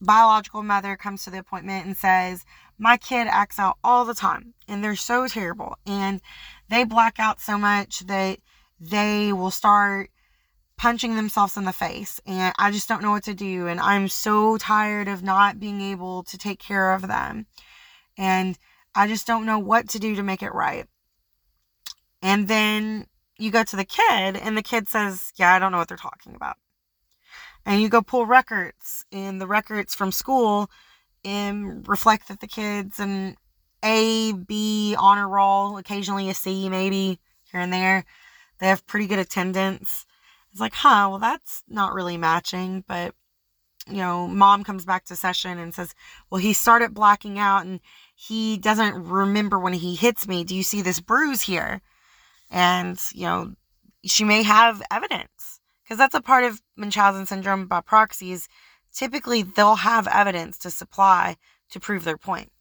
biological 0.00 0.62
mother 0.62 0.96
comes 0.96 1.24
to 1.24 1.30
the 1.30 1.38
appointment 1.38 1.86
and 1.86 1.96
says, 1.96 2.44
My 2.82 2.96
kid 2.96 3.28
acts 3.28 3.60
out 3.60 3.78
all 3.84 4.04
the 4.04 4.12
time 4.12 4.54
and 4.66 4.82
they're 4.82 4.96
so 4.96 5.28
terrible. 5.28 5.76
And 5.86 6.20
they 6.68 6.82
black 6.82 7.20
out 7.20 7.40
so 7.40 7.56
much 7.56 8.00
that 8.00 8.40
they 8.80 9.32
will 9.32 9.52
start 9.52 10.10
punching 10.76 11.14
themselves 11.14 11.56
in 11.56 11.62
the 11.62 11.72
face. 11.72 12.20
And 12.26 12.52
I 12.58 12.72
just 12.72 12.88
don't 12.88 13.00
know 13.00 13.12
what 13.12 13.22
to 13.22 13.34
do. 13.34 13.68
And 13.68 13.78
I'm 13.78 14.08
so 14.08 14.58
tired 14.58 15.06
of 15.06 15.22
not 15.22 15.60
being 15.60 15.80
able 15.80 16.24
to 16.24 16.36
take 16.36 16.58
care 16.58 16.92
of 16.92 17.06
them. 17.06 17.46
And 18.18 18.58
I 18.96 19.06
just 19.06 19.28
don't 19.28 19.46
know 19.46 19.60
what 19.60 19.88
to 19.90 20.00
do 20.00 20.16
to 20.16 20.24
make 20.24 20.42
it 20.42 20.52
right. 20.52 20.86
And 22.20 22.48
then 22.48 23.06
you 23.38 23.52
go 23.52 23.62
to 23.62 23.76
the 23.76 23.84
kid, 23.84 24.36
and 24.36 24.56
the 24.56 24.62
kid 24.62 24.88
says, 24.88 25.32
Yeah, 25.36 25.54
I 25.54 25.60
don't 25.60 25.70
know 25.70 25.78
what 25.78 25.86
they're 25.86 25.96
talking 25.96 26.34
about 26.34 26.56
and 27.64 27.80
you 27.80 27.88
go 27.88 28.02
pull 28.02 28.26
records 28.26 29.04
and 29.12 29.40
the 29.40 29.46
records 29.46 29.94
from 29.94 30.12
school 30.12 30.70
and 31.24 31.86
reflect 31.88 32.28
that 32.28 32.40
the 32.40 32.46
kids 32.46 32.98
an 32.98 33.36
A, 33.84 34.32
B 34.32 34.94
honor 34.98 35.28
roll, 35.28 35.78
occasionally 35.78 36.28
a 36.28 36.34
C 36.34 36.68
maybe 36.68 37.18
here 37.50 37.60
and 37.60 37.72
there. 37.72 38.04
They 38.58 38.68
have 38.68 38.86
pretty 38.86 39.06
good 39.06 39.18
attendance. 39.18 40.06
It's 40.50 40.60
like, 40.60 40.74
huh, 40.74 41.08
well 41.10 41.18
that's 41.18 41.62
not 41.68 41.94
really 41.94 42.16
matching, 42.16 42.84
but 42.86 43.14
you 43.88 43.96
know, 43.96 44.28
mom 44.28 44.62
comes 44.62 44.84
back 44.84 45.04
to 45.06 45.16
session 45.16 45.58
and 45.58 45.74
says, 45.74 45.94
Well, 46.30 46.40
he 46.40 46.52
started 46.52 46.94
blacking 46.94 47.38
out 47.38 47.66
and 47.66 47.80
he 48.14 48.56
doesn't 48.56 48.94
remember 48.94 49.58
when 49.58 49.72
he 49.72 49.94
hits 49.94 50.28
me. 50.28 50.44
Do 50.44 50.54
you 50.54 50.62
see 50.62 50.82
this 50.82 51.00
bruise 51.00 51.42
here? 51.42 51.80
And, 52.50 52.98
you 53.12 53.24
know, 53.24 53.54
she 54.04 54.24
may 54.24 54.42
have 54.42 54.82
evidence 54.90 55.60
because 55.82 55.98
that's 55.98 56.14
a 56.14 56.20
part 56.20 56.44
of 56.44 56.60
Munchausen 56.76 57.26
syndrome 57.26 57.66
by 57.66 57.80
proxies. 57.80 58.48
Typically, 58.92 59.42
they'll 59.42 59.76
have 59.76 60.06
evidence 60.06 60.58
to 60.58 60.70
supply 60.70 61.36
to 61.70 61.80
prove 61.80 62.04
their 62.04 62.18
point. 62.18 62.52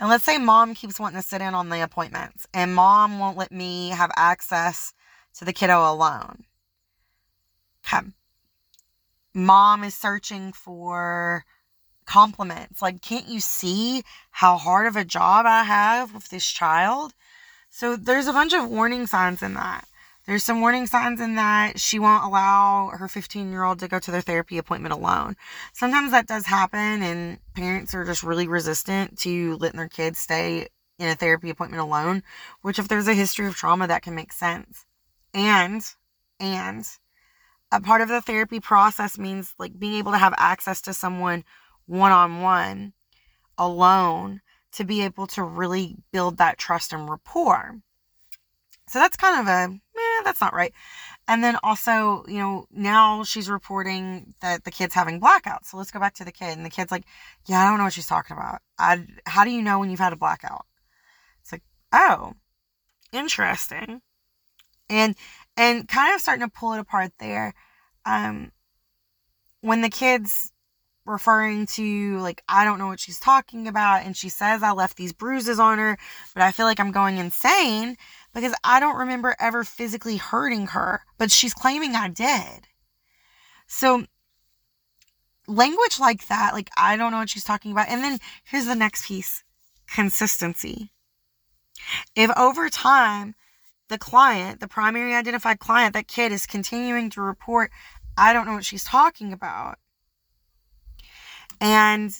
And 0.00 0.08
let's 0.08 0.24
say 0.24 0.38
mom 0.38 0.74
keeps 0.74 0.98
wanting 0.98 1.20
to 1.20 1.26
sit 1.26 1.40
in 1.40 1.54
on 1.54 1.68
the 1.68 1.82
appointments, 1.82 2.46
and 2.52 2.74
mom 2.74 3.18
won't 3.18 3.36
let 3.36 3.52
me 3.52 3.90
have 3.90 4.10
access 4.16 4.92
to 5.34 5.44
the 5.44 5.52
kiddo 5.52 5.90
alone. 5.90 6.44
Okay. 7.86 8.08
Mom 9.34 9.84
is 9.84 9.94
searching 9.94 10.52
for 10.52 11.44
compliments. 12.04 12.82
Like, 12.82 13.00
can't 13.00 13.28
you 13.28 13.40
see 13.40 14.02
how 14.30 14.56
hard 14.56 14.86
of 14.86 14.96
a 14.96 15.04
job 15.04 15.46
I 15.46 15.62
have 15.64 16.12
with 16.12 16.28
this 16.28 16.46
child? 16.46 17.14
So, 17.70 17.96
there's 17.96 18.26
a 18.26 18.32
bunch 18.32 18.52
of 18.52 18.68
warning 18.68 19.06
signs 19.06 19.42
in 19.42 19.54
that. 19.54 19.86
There's 20.32 20.44
some 20.44 20.62
warning 20.62 20.86
signs 20.86 21.20
in 21.20 21.34
that 21.34 21.78
she 21.78 21.98
won't 21.98 22.24
allow 22.24 22.88
her 22.94 23.06
15 23.06 23.50
year 23.50 23.64
old 23.64 23.80
to 23.80 23.86
go 23.86 23.98
to 23.98 24.10
their 24.10 24.22
therapy 24.22 24.56
appointment 24.56 24.94
alone. 24.94 25.36
Sometimes 25.74 26.10
that 26.12 26.26
does 26.26 26.46
happen, 26.46 27.02
and 27.02 27.38
parents 27.52 27.92
are 27.92 28.06
just 28.06 28.22
really 28.22 28.48
resistant 28.48 29.18
to 29.18 29.58
letting 29.58 29.76
their 29.76 29.90
kids 29.90 30.18
stay 30.20 30.68
in 30.98 31.10
a 31.10 31.14
therapy 31.14 31.50
appointment 31.50 31.82
alone, 31.82 32.22
which, 32.62 32.78
if 32.78 32.88
there's 32.88 33.08
a 33.08 33.12
history 33.12 33.46
of 33.46 33.54
trauma, 33.54 33.86
that 33.86 34.00
can 34.00 34.14
make 34.14 34.32
sense. 34.32 34.86
And, 35.34 35.82
and, 36.40 36.86
a 37.70 37.82
part 37.82 38.00
of 38.00 38.08
the 38.08 38.22
therapy 38.22 38.58
process 38.58 39.18
means 39.18 39.54
like 39.58 39.78
being 39.78 39.96
able 39.96 40.12
to 40.12 40.18
have 40.18 40.32
access 40.38 40.80
to 40.80 40.94
someone 40.94 41.44
one 41.84 42.10
on 42.12 42.40
one 42.40 42.94
alone 43.58 44.40
to 44.72 44.84
be 44.84 45.02
able 45.02 45.26
to 45.26 45.42
really 45.42 45.96
build 46.10 46.38
that 46.38 46.56
trust 46.56 46.94
and 46.94 47.10
rapport. 47.10 47.82
So 48.88 48.98
that's 48.98 49.18
kind 49.18 49.38
of 49.38 49.46
a 49.46 49.78
that's 50.24 50.40
not 50.40 50.54
right. 50.54 50.72
And 51.28 51.42
then 51.42 51.56
also, 51.62 52.24
you 52.26 52.38
know, 52.38 52.66
now 52.72 53.22
she's 53.22 53.48
reporting 53.48 54.34
that 54.40 54.64
the 54.64 54.70
kid's 54.70 54.94
having 54.94 55.20
blackouts. 55.20 55.66
So 55.66 55.76
let's 55.76 55.90
go 55.90 56.00
back 56.00 56.14
to 56.14 56.24
the 56.24 56.32
kid. 56.32 56.56
And 56.56 56.66
the 56.66 56.70
kid's 56.70 56.90
like, 56.90 57.04
yeah, 57.46 57.60
I 57.60 57.68
don't 57.68 57.78
know 57.78 57.84
what 57.84 57.92
she's 57.92 58.06
talking 58.06 58.36
about. 58.36 58.60
I, 58.78 59.06
how 59.26 59.44
do 59.44 59.50
you 59.50 59.62
know 59.62 59.78
when 59.78 59.90
you've 59.90 60.00
had 60.00 60.12
a 60.12 60.16
blackout? 60.16 60.66
It's 61.40 61.52
like, 61.52 61.62
oh, 61.92 62.34
interesting. 63.12 64.02
And, 64.90 65.14
and 65.56 65.86
kind 65.86 66.14
of 66.14 66.20
starting 66.20 66.44
to 66.46 66.52
pull 66.52 66.72
it 66.72 66.80
apart 66.80 67.12
there. 67.18 67.54
Um, 68.04 68.50
when 69.60 69.80
the 69.80 69.88
kid's 69.88 70.52
referring 71.04 71.66
to 71.66 72.18
like 72.18 72.42
I 72.48 72.64
don't 72.64 72.78
know 72.78 72.86
what 72.86 73.00
she's 73.00 73.18
talking 73.18 73.66
about 73.66 74.04
and 74.04 74.16
she 74.16 74.28
says 74.28 74.62
I 74.62 74.72
left 74.72 74.96
these 74.96 75.12
bruises 75.12 75.58
on 75.58 75.78
her, 75.78 75.98
but 76.34 76.42
I 76.42 76.52
feel 76.52 76.66
like 76.66 76.78
I'm 76.78 76.92
going 76.92 77.18
insane 77.18 77.96
because 78.34 78.54
I 78.64 78.80
don't 78.80 78.98
remember 78.98 79.36
ever 79.38 79.64
physically 79.64 80.16
hurting 80.16 80.68
her, 80.68 81.02
but 81.18 81.30
she's 81.30 81.54
claiming 81.54 81.94
I 81.94 82.08
did. 82.08 82.68
So, 83.66 84.06
language 85.46 85.98
like 86.00 86.28
that, 86.28 86.54
like 86.54 86.70
I 86.76 86.96
don't 86.96 87.12
know 87.12 87.18
what 87.18 87.30
she's 87.30 87.44
talking 87.44 87.72
about. 87.72 87.88
And 87.88 88.02
then 88.02 88.18
here's 88.44 88.66
the 88.66 88.74
next 88.74 89.06
piece 89.06 89.44
consistency. 89.86 90.90
If 92.14 92.30
over 92.36 92.68
time, 92.68 93.34
the 93.88 93.98
client, 93.98 94.60
the 94.60 94.68
primary 94.68 95.14
identified 95.14 95.58
client, 95.58 95.94
that 95.94 96.08
kid 96.08 96.32
is 96.32 96.46
continuing 96.46 97.10
to 97.10 97.20
report, 97.20 97.70
I 98.16 98.32
don't 98.32 98.46
know 98.46 98.54
what 98.54 98.64
she's 98.64 98.84
talking 98.84 99.32
about. 99.32 99.78
And 101.60 102.12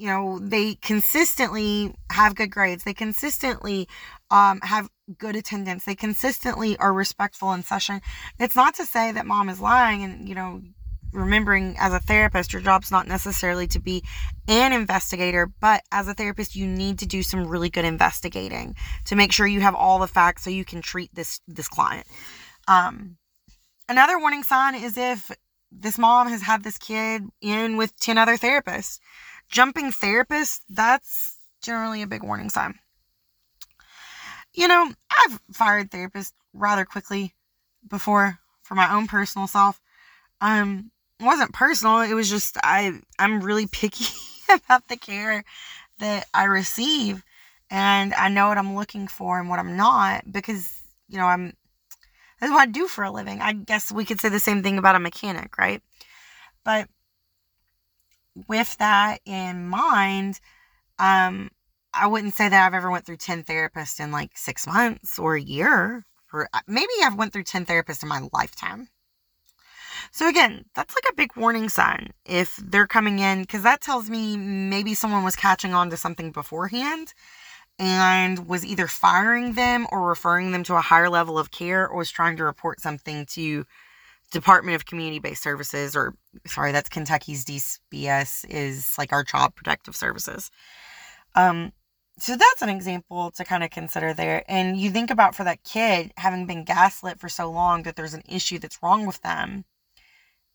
you 0.00 0.06
know, 0.06 0.38
they 0.38 0.76
consistently 0.76 1.94
have 2.10 2.34
good 2.34 2.50
grades. 2.50 2.84
They 2.84 2.94
consistently 2.94 3.86
um, 4.30 4.58
have 4.62 4.88
good 5.18 5.36
attendance. 5.36 5.84
They 5.84 5.94
consistently 5.94 6.76
are 6.78 6.92
respectful 6.92 7.52
in 7.52 7.62
session. 7.62 8.00
It's 8.38 8.56
not 8.56 8.74
to 8.76 8.86
say 8.86 9.12
that 9.12 9.26
mom 9.26 9.48
is 9.48 9.60
lying 9.60 10.02
and, 10.02 10.28
you 10.28 10.34
know, 10.34 10.62
remembering 11.12 11.76
as 11.78 11.92
a 11.92 11.98
therapist, 11.98 12.52
your 12.52 12.62
job's 12.62 12.90
not 12.90 13.08
necessarily 13.08 13.66
to 13.68 13.80
be 13.80 14.04
an 14.46 14.72
investigator, 14.72 15.50
but 15.60 15.82
as 15.90 16.08
a 16.08 16.14
therapist, 16.14 16.54
you 16.54 16.66
need 16.66 16.98
to 17.00 17.06
do 17.06 17.22
some 17.22 17.46
really 17.46 17.68
good 17.68 17.84
investigating 17.84 18.76
to 19.06 19.16
make 19.16 19.32
sure 19.32 19.46
you 19.46 19.60
have 19.60 19.74
all 19.74 19.98
the 19.98 20.06
facts 20.06 20.44
so 20.44 20.50
you 20.50 20.64
can 20.64 20.80
treat 20.80 21.12
this 21.14 21.40
this 21.48 21.68
client. 21.68 22.06
Um, 22.68 23.16
another 23.88 24.18
warning 24.18 24.44
sign 24.44 24.76
is 24.76 24.96
if 24.96 25.30
this 25.72 25.98
mom 25.98 26.28
has 26.28 26.42
had 26.42 26.62
this 26.62 26.78
kid 26.78 27.24
in 27.40 27.76
with 27.76 27.98
10 27.98 28.18
other 28.18 28.36
therapists 28.36 28.98
jumping 29.50 29.90
therapists, 29.90 30.60
that's 30.68 31.38
generally 31.62 32.02
a 32.02 32.06
big 32.06 32.22
warning 32.22 32.50
sign. 32.50 32.78
You 34.52 34.68
know, 34.68 34.92
I've 35.10 35.40
fired 35.52 35.90
therapists 35.90 36.32
rather 36.52 36.84
quickly 36.84 37.34
before 37.86 38.38
for 38.62 38.74
my 38.74 38.92
own 38.92 39.06
personal 39.06 39.46
self. 39.46 39.80
Um, 40.40 40.90
wasn't 41.20 41.52
personal, 41.52 42.00
it 42.00 42.14
was 42.14 42.30
just 42.30 42.56
I 42.62 43.00
I'm 43.18 43.40
really 43.40 43.66
picky 43.66 44.06
about 44.52 44.88
the 44.88 44.96
care 44.96 45.44
that 45.98 46.26
I 46.32 46.44
receive 46.44 47.22
and 47.70 48.14
I 48.14 48.28
know 48.28 48.48
what 48.48 48.58
I'm 48.58 48.74
looking 48.74 49.06
for 49.06 49.38
and 49.38 49.48
what 49.48 49.58
I'm 49.58 49.76
not 49.76 50.30
because, 50.30 50.80
you 51.08 51.18
know, 51.18 51.26
I'm 51.26 51.54
that's 52.40 52.52
what 52.52 52.62
I 52.62 52.66
do 52.66 52.88
for 52.88 53.04
a 53.04 53.10
living. 53.10 53.40
I 53.42 53.52
guess 53.52 53.92
we 53.92 54.04
could 54.04 54.20
say 54.20 54.30
the 54.30 54.40
same 54.40 54.62
thing 54.62 54.78
about 54.78 54.96
a 54.96 55.00
mechanic, 55.00 55.58
right? 55.58 55.82
But 56.64 56.88
with 58.48 58.76
that 58.78 59.20
in 59.26 59.68
mind, 59.68 60.40
um, 60.98 61.50
I 61.92 62.06
wouldn't 62.06 62.34
say 62.34 62.48
that 62.48 62.66
I've 62.66 62.74
ever 62.74 62.90
went 62.90 63.04
through 63.04 63.16
10 63.16 63.44
therapists 63.44 64.00
in 64.00 64.12
like 64.12 64.30
six 64.36 64.66
months 64.66 65.18
or 65.18 65.34
a 65.34 65.40
year. 65.40 66.04
Or 66.32 66.48
uh, 66.52 66.60
maybe 66.66 66.92
I've 67.02 67.16
went 67.16 67.32
through 67.32 67.44
10 67.44 67.66
therapists 67.66 68.02
in 68.02 68.08
my 68.08 68.28
lifetime. 68.32 68.88
So 70.12 70.28
again, 70.28 70.64
that's 70.74 70.94
like 70.94 71.10
a 71.10 71.14
big 71.14 71.36
warning 71.36 71.68
sign 71.68 72.12
if 72.24 72.56
they're 72.56 72.86
coming 72.86 73.18
in 73.18 73.42
because 73.42 73.62
that 73.62 73.80
tells 73.80 74.10
me 74.10 74.36
maybe 74.36 74.94
someone 74.94 75.24
was 75.24 75.36
catching 75.36 75.74
on 75.74 75.90
to 75.90 75.96
something 75.96 76.32
beforehand 76.32 77.14
and 77.78 78.46
was 78.48 78.64
either 78.64 78.86
firing 78.86 79.54
them 79.54 79.86
or 79.92 80.06
referring 80.06 80.52
them 80.52 80.64
to 80.64 80.74
a 80.74 80.80
higher 80.80 81.08
level 81.08 81.38
of 81.38 81.50
care 81.50 81.88
or 81.88 81.98
was 81.98 82.10
trying 82.10 82.36
to 82.36 82.44
report 82.44 82.80
something 82.80 83.24
to 83.26 83.64
Department 84.30 84.76
of 84.76 84.86
Community 84.86 85.18
Based 85.18 85.42
Services 85.42 85.96
or 85.96 86.14
sorry, 86.46 86.72
that's 86.72 86.88
Kentucky's 86.88 87.44
DCBS 87.44 88.48
is 88.48 88.94
like 88.98 89.12
our 89.12 89.24
child 89.24 89.54
protective 89.54 89.96
services. 89.96 90.50
Um 91.34 91.72
so 92.20 92.36
that's 92.36 92.62
an 92.62 92.68
example 92.68 93.30
to 93.32 93.44
kind 93.44 93.64
of 93.64 93.70
consider 93.70 94.12
there. 94.12 94.44
And 94.48 94.78
you 94.78 94.90
think 94.90 95.10
about 95.10 95.34
for 95.34 95.44
that 95.44 95.64
kid 95.64 96.12
having 96.16 96.46
been 96.46 96.64
gaslit 96.64 97.18
for 97.18 97.28
so 97.28 97.50
long 97.50 97.82
that 97.84 97.96
there's 97.96 98.14
an 98.14 98.22
issue 98.28 98.58
that's 98.58 98.82
wrong 98.82 99.06
with 99.06 99.22
them 99.22 99.64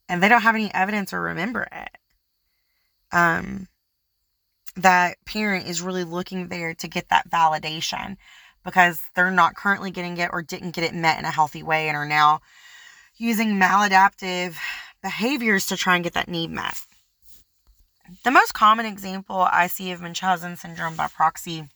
and 0.08 0.21
they 0.21 0.30
don't 0.30 0.41
have 0.41 0.56
any 0.56 0.73
evidence 0.73 1.13
or 1.13 1.21
remember 1.21 1.67
it. 1.71 1.97
Um 3.12 3.67
that 4.75 5.17
parent 5.25 5.67
is 5.67 5.82
really 5.82 6.04
looking 6.04 6.49
there 6.49 6.73
to 6.75 6.88
get 6.88 7.10
that 7.10 7.30
validation 7.30 8.17
because 8.63 8.99
they're 9.15 9.32
not 9.32 9.56
currently 9.56 9.89
getting 9.91 10.17
it 10.17 10.30
or 10.34 10.41
didn't 10.41 10.71
get 10.71 10.84
it 10.84 10.93
met 10.93 11.17
in 11.17 11.25
a 11.25 11.32
healthy 11.32 11.63
way 11.63 11.88
and 11.88 11.95
are 11.95 12.06
now 12.06 12.41
using 13.15 13.56
maladaptive 13.56 14.56
behaviors 15.01 15.67
to 15.67 15.78
try 15.78 15.95
and 15.95 16.04
get 16.04 16.13
that 16.13 16.28
need 16.28 16.49
met. 16.51 16.85
The 18.23 18.31
most 18.31 18.53
common 18.53 18.85
example 18.85 19.47
I 19.51 19.67
see 19.67 19.91
of 19.91 20.01
Munchausen 20.01 20.57
syndrome 20.57 20.95
by 20.95 21.07
proxy 21.07 21.69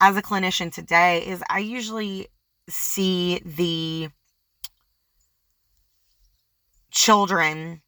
as 0.00 0.16
a 0.16 0.22
clinician 0.22 0.72
today 0.72 1.24
is 1.26 1.42
I 1.48 1.60
usually 1.60 2.28
see 2.68 3.40
the 3.44 4.08
children. 6.90 7.82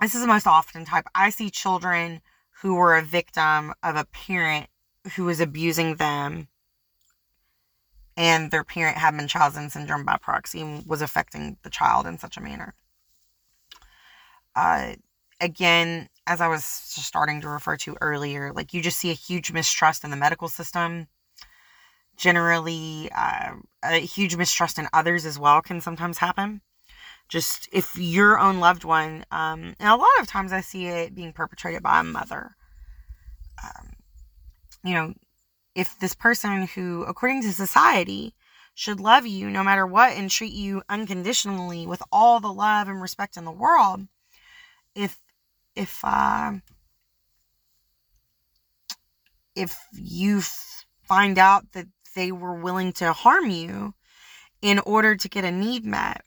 This 0.00 0.14
is 0.14 0.22
the 0.22 0.26
most 0.26 0.46
often 0.46 0.84
type. 0.86 1.06
I 1.14 1.30
see 1.30 1.50
children 1.50 2.22
who 2.62 2.74
were 2.76 2.96
a 2.96 3.02
victim 3.02 3.74
of 3.82 3.96
a 3.96 4.06
parent 4.06 4.68
who 5.16 5.24
was 5.24 5.40
abusing 5.40 5.96
them 5.96 6.48
and 8.16 8.50
their 8.50 8.64
parent 8.64 8.96
had 8.96 9.14
Munchausen 9.14 9.68
syndrome 9.68 10.04
by 10.04 10.16
proxy 10.16 10.60
and 10.60 10.86
was 10.86 11.02
affecting 11.02 11.58
the 11.62 11.70
child 11.70 12.06
in 12.06 12.16
such 12.16 12.36
a 12.36 12.40
manner. 12.40 12.74
Uh, 14.54 14.94
again, 15.40 16.08
as 16.26 16.40
I 16.40 16.48
was 16.48 16.64
starting 16.64 17.40
to 17.42 17.48
refer 17.48 17.76
to 17.78 17.96
earlier, 18.00 18.52
like 18.52 18.72
you 18.72 18.80
just 18.80 18.98
see 18.98 19.10
a 19.10 19.14
huge 19.14 19.52
mistrust 19.52 20.04
in 20.04 20.10
the 20.10 20.16
medical 20.16 20.48
system. 20.48 21.08
Generally, 22.16 23.10
uh, 23.14 23.54
a 23.82 23.98
huge 23.98 24.36
mistrust 24.36 24.78
in 24.78 24.88
others 24.92 25.26
as 25.26 25.38
well 25.38 25.60
can 25.60 25.80
sometimes 25.80 26.18
happen 26.18 26.60
just 27.28 27.68
if 27.72 27.96
your 27.96 28.38
own 28.38 28.60
loved 28.60 28.84
one, 28.84 29.24
um, 29.30 29.74
and 29.78 29.88
a 29.88 29.96
lot 29.96 30.20
of 30.20 30.26
times 30.26 30.52
I 30.52 30.60
see 30.60 30.86
it 30.86 31.14
being 31.14 31.32
perpetrated 31.32 31.82
by 31.82 32.00
a 32.00 32.04
mother. 32.04 32.54
Um, 33.62 33.90
you 34.84 34.94
know, 34.94 35.14
if 35.74 35.98
this 35.98 36.14
person 36.14 36.66
who, 36.66 37.04
according 37.04 37.42
to 37.42 37.52
society, 37.52 38.34
should 38.74 39.00
love 39.00 39.26
you 39.26 39.48
no 39.50 39.62
matter 39.62 39.86
what 39.86 40.12
and 40.12 40.30
treat 40.30 40.52
you 40.52 40.82
unconditionally 40.88 41.86
with 41.86 42.02
all 42.12 42.40
the 42.40 42.52
love 42.52 42.88
and 42.88 43.00
respect 43.00 43.36
in 43.36 43.44
the 43.44 43.52
world, 43.52 44.06
if 44.94 45.18
if 45.76 46.00
uh, 46.04 46.52
if 49.54 49.76
you 49.92 50.40
find 51.02 51.38
out 51.38 51.72
that 51.72 51.86
they 52.14 52.32
were 52.32 52.54
willing 52.54 52.92
to 52.92 53.12
harm 53.12 53.50
you 53.50 53.94
in 54.62 54.78
order 54.80 55.16
to 55.16 55.28
get 55.28 55.44
a 55.44 55.50
need 55.50 55.84
met 55.84 56.22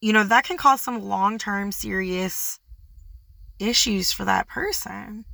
you 0.00 0.14
know, 0.14 0.24
that 0.24 0.44
can 0.44 0.56
cause 0.56 0.80
some 0.80 1.02
long 1.02 1.38
term 1.38 1.72
serious 1.72 2.58
issues 3.58 4.12
for 4.12 4.24
that 4.24 4.48
person. 4.48 5.24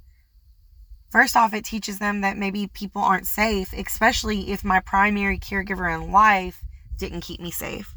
First 1.10 1.36
off, 1.36 1.54
it 1.54 1.64
teaches 1.64 1.98
them 1.98 2.20
that 2.22 2.36
maybe 2.36 2.66
people 2.66 3.00
aren't 3.00 3.28
safe, 3.28 3.72
especially 3.72 4.50
if 4.50 4.64
my 4.64 4.80
primary 4.80 5.38
caregiver 5.38 5.94
in 5.94 6.10
life 6.10 6.62
didn't 6.98 7.20
keep 7.20 7.40
me 7.40 7.50
safe. 7.50 7.94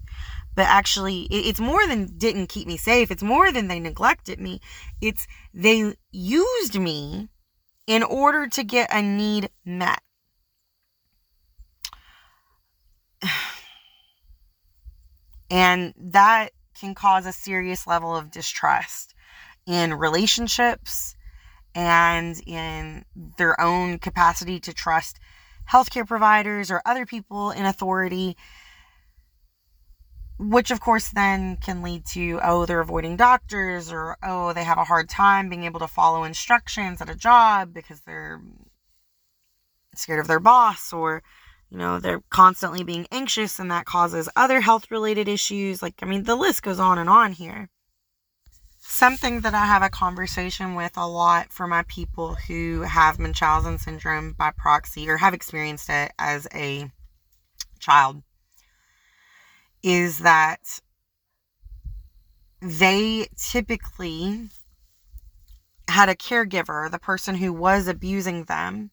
But 0.59 0.67
actually, 0.67 1.21
it's 1.31 1.61
more 1.61 1.87
than 1.87 2.17
didn't 2.17 2.47
keep 2.47 2.67
me 2.67 2.75
safe. 2.75 3.11
It's 3.11 3.23
more 3.23 3.49
than 3.49 3.69
they 3.69 3.79
neglected 3.79 4.41
me. 4.41 4.59
It's 4.99 5.25
they 5.53 5.95
used 6.11 6.77
me 6.77 7.29
in 7.87 8.03
order 8.03 8.45
to 8.45 8.63
get 8.65 8.93
a 8.93 9.01
need 9.01 9.51
met. 9.63 10.01
And 15.49 15.93
that 15.97 16.49
can 16.79 16.93
cause 16.93 17.25
a 17.25 17.31
serious 17.31 17.87
level 17.87 18.15
of 18.15 18.29
distrust 18.29 19.15
in 19.65 19.93
relationships 19.93 21.15
and 21.73 22.39
in 22.45 23.05
their 23.37 23.59
own 23.61 23.97
capacity 23.97 24.59
to 24.59 24.73
trust 24.73 25.19
healthcare 25.71 26.05
providers 26.05 26.69
or 26.69 26.81
other 26.85 27.05
people 27.05 27.51
in 27.51 27.65
authority 27.65 28.35
which 30.39 30.71
of 30.71 30.79
course 30.79 31.09
then 31.09 31.57
can 31.57 31.81
lead 31.81 32.05
to 32.05 32.39
oh 32.43 32.65
they're 32.65 32.79
avoiding 32.79 33.17
doctors 33.17 33.91
or 33.91 34.17
oh 34.23 34.53
they 34.53 34.63
have 34.63 34.77
a 34.77 34.85
hard 34.85 35.09
time 35.09 35.49
being 35.49 35.65
able 35.65 35.79
to 35.79 35.87
follow 35.87 36.23
instructions 36.23 37.01
at 37.01 37.09
a 37.09 37.15
job 37.15 37.73
because 37.73 37.99
they're 38.01 38.41
scared 39.93 40.19
of 40.19 40.27
their 40.27 40.39
boss 40.39 40.93
or 40.93 41.21
you 41.69 41.77
know, 41.77 41.99
they're 41.99 42.21
constantly 42.29 42.83
being 42.83 43.07
anxious 43.11 43.59
and 43.59 43.69
that 43.69 43.85
causes 43.85 44.27
other 44.35 44.61
health 44.61 44.89
related 44.89 45.27
issues. 45.27 45.81
Like, 45.81 45.95
I 46.01 46.05
mean, 46.05 46.23
the 46.23 46.35
list 46.35 46.63
goes 46.63 46.79
on 46.79 46.97
and 46.97 47.09
on 47.09 47.33
here. 47.33 47.69
Something 48.79 49.41
that 49.41 49.53
I 49.53 49.65
have 49.65 49.83
a 49.83 49.89
conversation 49.89 50.73
with 50.73 50.97
a 50.97 51.07
lot 51.07 51.51
for 51.53 51.67
my 51.67 51.83
people 51.83 52.35
who 52.47 52.81
have 52.81 53.19
Munchausen 53.19 53.77
syndrome 53.77 54.33
by 54.33 54.51
proxy 54.51 55.07
or 55.09 55.17
have 55.17 55.35
experienced 55.35 55.89
it 55.89 56.11
as 56.17 56.47
a 56.55 56.89
child 57.79 58.23
is 59.83 60.19
that 60.19 60.81
they 62.61 63.27
typically 63.37 64.49
had 65.87 66.09
a 66.09 66.15
caregiver, 66.15 66.89
the 66.89 66.99
person 66.99 67.35
who 67.35 67.51
was 67.51 67.87
abusing 67.87 68.43
them, 68.45 68.91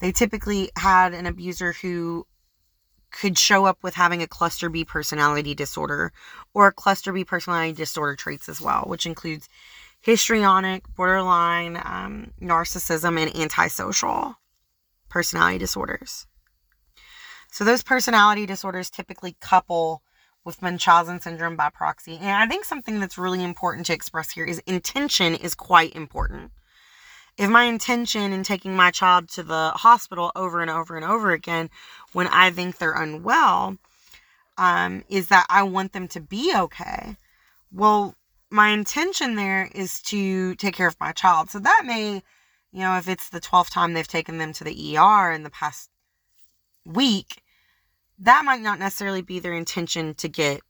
they 0.00 0.12
typically 0.12 0.70
had 0.76 1.14
an 1.14 1.26
abuser 1.26 1.72
who 1.72 2.26
could 3.10 3.38
show 3.38 3.64
up 3.64 3.82
with 3.82 3.94
having 3.94 4.20
a 4.20 4.26
cluster 4.26 4.68
B 4.68 4.84
personality 4.84 5.54
disorder 5.54 6.12
or 6.52 6.72
cluster 6.72 7.12
B 7.12 7.24
personality 7.24 7.72
disorder 7.72 8.14
traits 8.14 8.48
as 8.48 8.60
well, 8.60 8.84
which 8.86 9.06
includes 9.06 9.48
histrionic, 10.00 10.82
borderline, 10.94 11.80
um, 11.82 12.32
narcissism, 12.40 13.18
and 13.18 13.34
antisocial 13.36 14.36
personality 15.08 15.58
disorders. 15.58 16.26
So, 17.56 17.64
those 17.64 17.82
personality 17.82 18.44
disorders 18.44 18.90
typically 18.90 19.34
couple 19.40 20.02
with 20.44 20.60
Munchausen 20.60 21.22
syndrome 21.22 21.56
by 21.56 21.70
proxy. 21.70 22.18
And 22.18 22.30
I 22.30 22.46
think 22.46 22.66
something 22.66 23.00
that's 23.00 23.16
really 23.16 23.42
important 23.42 23.86
to 23.86 23.94
express 23.94 24.30
here 24.30 24.44
is 24.44 24.58
intention 24.66 25.34
is 25.34 25.54
quite 25.54 25.96
important 25.96 26.50
if 27.38 27.48
my 27.48 27.64
intention 27.64 28.30
in 28.30 28.42
taking 28.42 28.76
my 28.76 28.90
child 28.90 29.30
to 29.30 29.42
the 29.42 29.70
hospital 29.74 30.32
over 30.36 30.60
and 30.60 30.70
over 30.70 30.96
and 30.96 31.04
over 31.04 31.32
again 31.32 31.70
when 32.12 32.26
I 32.28 32.50
think 32.50 32.76
they're 32.76 32.92
unwell 32.92 33.78
um, 34.58 35.02
is 35.08 35.28
that 35.28 35.46
I 35.48 35.62
want 35.62 35.94
them 35.94 36.08
to 36.08 36.20
be 36.20 36.52
okay, 36.54 37.16
well, 37.72 38.14
my 38.50 38.68
intention 38.68 39.36
there 39.36 39.70
is 39.74 40.02
to 40.02 40.54
take 40.56 40.74
care 40.74 40.88
of 40.88 41.00
my 41.00 41.12
child. 41.12 41.50
So 41.50 41.58
that 41.58 41.84
may, 41.86 42.22
you 42.70 42.80
know, 42.80 42.98
if 42.98 43.08
it's 43.08 43.30
the 43.30 43.40
12th 43.40 43.70
time 43.70 43.94
they've 43.94 44.06
taken 44.06 44.36
them 44.36 44.52
to 44.52 44.64
the 44.64 44.98
ER 44.98 45.32
in 45.32 45.42
the 45.42 45.50
past 45.50 45.88
week, 46.84 47.42
that 48.18 48.44
might 48.44 48.60
not 48.60 48.78
necessarily 48.78 49.22
be 49.22 49.38
their 49.38 49.54
intention 49.54 50.14
to 50.14 50.28
get 50.28 50.60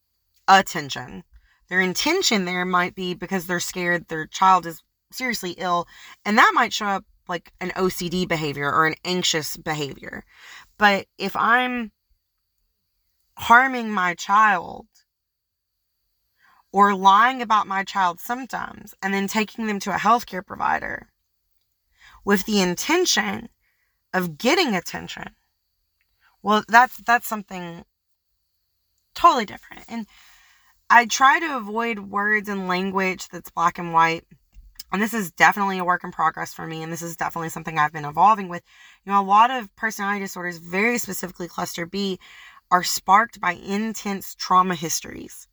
attention. 0.49 1.25
Their 1.69 1.81
intention 1.81 2.45
there 2.45 2.65
might 2.65 2.95
be 2.95 3.15
because 3.15 3.47
they're 3.47 3.61
scared 3.61 4.09
their 4.09 4.27
child 4.27 4.67
is 4.67 4.83
seriously 5.13 5.53
ill 5.53 5.87
and 6.25 6.37
that 6.39 6.53
might 6.55 6.73
show 6.73 6.87
up 6.87 7.05
like 7.29 7.53
an 7.61 7.71
OCD 7.71 8.27
behavior 8.29 8.71
or 8.71 8.87
an 8.87 8.95
anxious 9.05 9.57
behavior. 9.57 10.25
But 10.79 11.07
if 11.19 11.35
I'm 11.37 11.93
harming 13.39 13.91
my 13.91 14.15
child 14.15 14.87
or 16.73 16.95
lying 16.95 17.43
about 17.43 17.67
my 17.67 17.85
child's 17.85 18.23
symptoms 18.23 18.95
and 19.03 19.13
then 19.13 19.27
taking 19.27 19.67
them 19.67 19.81
to 19.81 19.95
a 19.95 19.99
healthcare 19.99 20.45
provider 20.45 21.09
with 22.25 22.45
the 22.45 22.61
intention 22.61 23.49
of 24.13 24.39
getting 24.39 24.75
attention, 24.75 25.35
well, 26.47 26.63
that's 26.69 26.97
that's 26.99 27.27
something 27.27 27.85
totally 29.17 29.47
different. 29.47 29.83
And 29.89 30.07
I 30.89 31.07
try 31.07 31.41
to 31.41 31.57
avoid 31.57 31.99
words 31.99 32.49
and 32.49 32.69
language 32.69 33.27
that's 33.29 33.51
black 33.51 33.79
and 33.79 33.93
white 33.93 34.25
and 34.93 35.03
this 35.03 35.13
is 35.13 35.33
definitely 35.33 35.79
a 35.79 35.85
work 35.85 36.05
in 36.05 36.13
progress 36.13 36.55
for 36.55 36.65
me 36.65 36.85
and 36.85 36.93
this 36.93 37.03
is 37.03 37.17
definitely 37.17 37.49
something 37.49 37.77
i've 37.77 37.93
been 37.93 38.05
evolving 38.05 38.49
with 38.49 38.63
you 39.05 39.11
know 39.11 39.21
a 39.21 39.25
lot 39.25 39.51
of 39.51 39.75
personality 39.75 40.21
disorders 40.21 40.59
very 40.59 40.97
specifically 40.97 41.49
cluster 41.49 41.87
b 41.87 42.21
are 42.71 42.85
sparked 42.85 43.41
by 43.41 43.51
intense 43.55 44.37
trauma 44.37 44.77
histories 44.77 45.49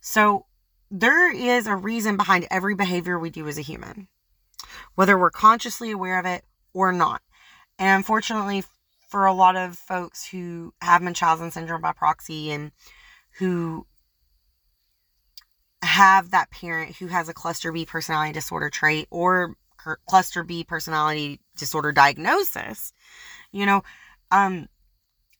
so 0.00 0.46
there 0.90 1.30
is 1.30 1.66
a 1.66 1.76
reason 1.76 2.16
behind 2.16 2.46
every 2.50 2.74
behavior 2.74 3.18
we 3.18 3.28
do 3.28 3.46
as 3.46 3.58
a 3.58 3.62
human 3.62 4.08
whether 4.94 5.18
we're 5.18 5.30
consciously 5.30 5.90
aware 5.90 6.18
of 6.18 6.26
it 6.26 6.42
or 6.72 6.92
not. 6.92 7.22
And 7.78 7.98
unfortunately, 7.98 8.64
for 9.14 9.26
a 9.26 9.32
lot 9.32 9.54
of 9.54 9.78
folks 9.78 10.26
who 10.26 10.74
have 10.82 11.00
Munchausen 11.00 11.52
syndrome 11.52 11.80
by 11.80 11.92
proxy 11.92 12.50
and 12.50 12.72
who 13.38 13.86
have 15.82 16.32
that 16.32 16.50
parent 16.50 16.96
who 16.96 17.06
has 17.06 17.28
a 17.28 17.32
cluster 17.32 17.70
B 17.70 17.86
personality 17.86 18.32
disorder 18.32 18.70
trait 18.70 19.06
or 19.12 19.54
cluster 20.08 20.42
B 20.42 20.64
personality 20.64 21.38
disorder 21.56 21.92
diagnosis, 21.92 22.92
you 23.52 23.64
know, 23.64 23.84
um, 24.32 24.68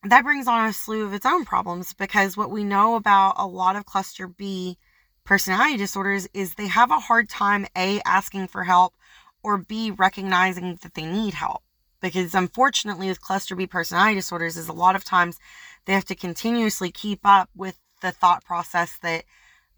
that 0.04 0.22
brings 0.22 0.46
on 0.46 0.68
a 0.68 0.72
slew 0.72 1.04
of 1.04 1.12
its 1.12 1.26
own 1.26 1.44
problems 1.44 1.94
because 1.94 2.36
what 2.36 2.52
we 2.52 2.62
know 2.62 2.94
about 2.94 3.34
a 3.38 3.46
lot 3.48 3.74
of 3.74 3.86
cluster 3.86 4.28
B 4.28 4.78
personality 5.24 5.78
disorders 5.78 6.28
is 6.32 6.54
they 6.54 6.68
have 6.68 6.92
a 6.92 7.00
hard 7.00 7.28
time 7.28 7.66
A, 7.76 8.00
asking 8.06 8.46
for 8.46 8.62
help, 8.62 8.94
or 9.42 9.58
B, 9.58 9.90
recognizing 9.90 10.78
that 10.82 10.94
they 10.94 11.06
need 11.06 11.34
help. 11.34 11.64
Because 12.04 12.34
unfortunately, 12.34 13.08
with 13.08 13.22
cluster 13.22 13.56
B 13.56 13.66
personality 13.66 14.16
disorders, 14.16 14.58
is 14.58 14.68
a 14.68 14.74
lot 14.74 14.94
of 14.94 15.04
times 15.06 15.38
they 15.86 15.94
have 15.94 16.04
to 16.04 16.14
continuously 16.14 16.90
keep 16.90 17.20
up 17.24 17.48
with 17.56 17.78
the 18.02 18.12
thought 18.12 18.44
process 18.44 18.98
that 19.00 19.24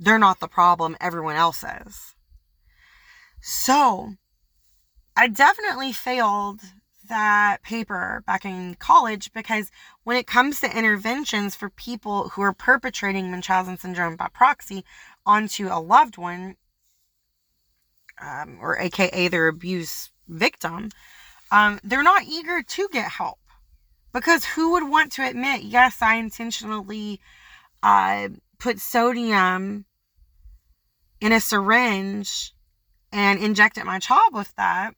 they're 0.00 0.18
not 0.18 0.40
the 0.40 0.48
problem, 0.48 0.96
everyone 1.00 1.36
else 1.36 1.62
is. 1.86 2.16
So, 3.40 4.14
I 5.16 5.28
definitely 5.28 5.92
failed 5.92 6.62
that 7.08 7.62
paper 7.62 8.24
back 8.26 8.44
in 8.44 8.74
college 8.74 9.32
because 9.32 9.70
when 10.02 10.16
it 10.16 10.26
comes 10.26 10.58
to 10.60 10.76
interventions 10.76 11.54
for 11.54 11.70
people 11.70 12.30
who 12.30 12.42
are 12.42 12.52
perpetrating 12.52 13.30
Munchausen 13.30 13.78
syndrome 13.78 14.16
by 14.16 14.26
proxy 14.34 14.84
onto 15.24 15.68
a 15.68 15.78
loved 15.78 16.18
one, 16.18 16.56
um, 18.20 18.58
or 18.60 18.76
AKA 18.80 19.28
their 19.28 19.46
abuse 19.46 20.10
victim, 20.26 20.90
um, 21.50 21.80
they're 21.84 22.02
not 22.02 22.24
eager 22.24 22.62
to 22.62 22.88
get 22.92 23.10
help. 23.10 23.38
Because 24.12 24.44
who 24.44 24.72
would 24.72 24.88
want 24.88 25.12
to 25.12 25.28
admit, 25.28 25.62
yes, 25.62 26.00
I 26.00 26.16
intentionally 26.16 27.20
uh, 27.82 28.28
put 28.58 28.80
sodium 28.80 29.84
in 31.20 31.32
a 31.32 31.40
syringe 31.40 32.54
and 33.12 33.38
injected 33.38 33.84
my 33.84 33.98
child 33.98 34.32
with 34.32 34.54
that 34.56 34.94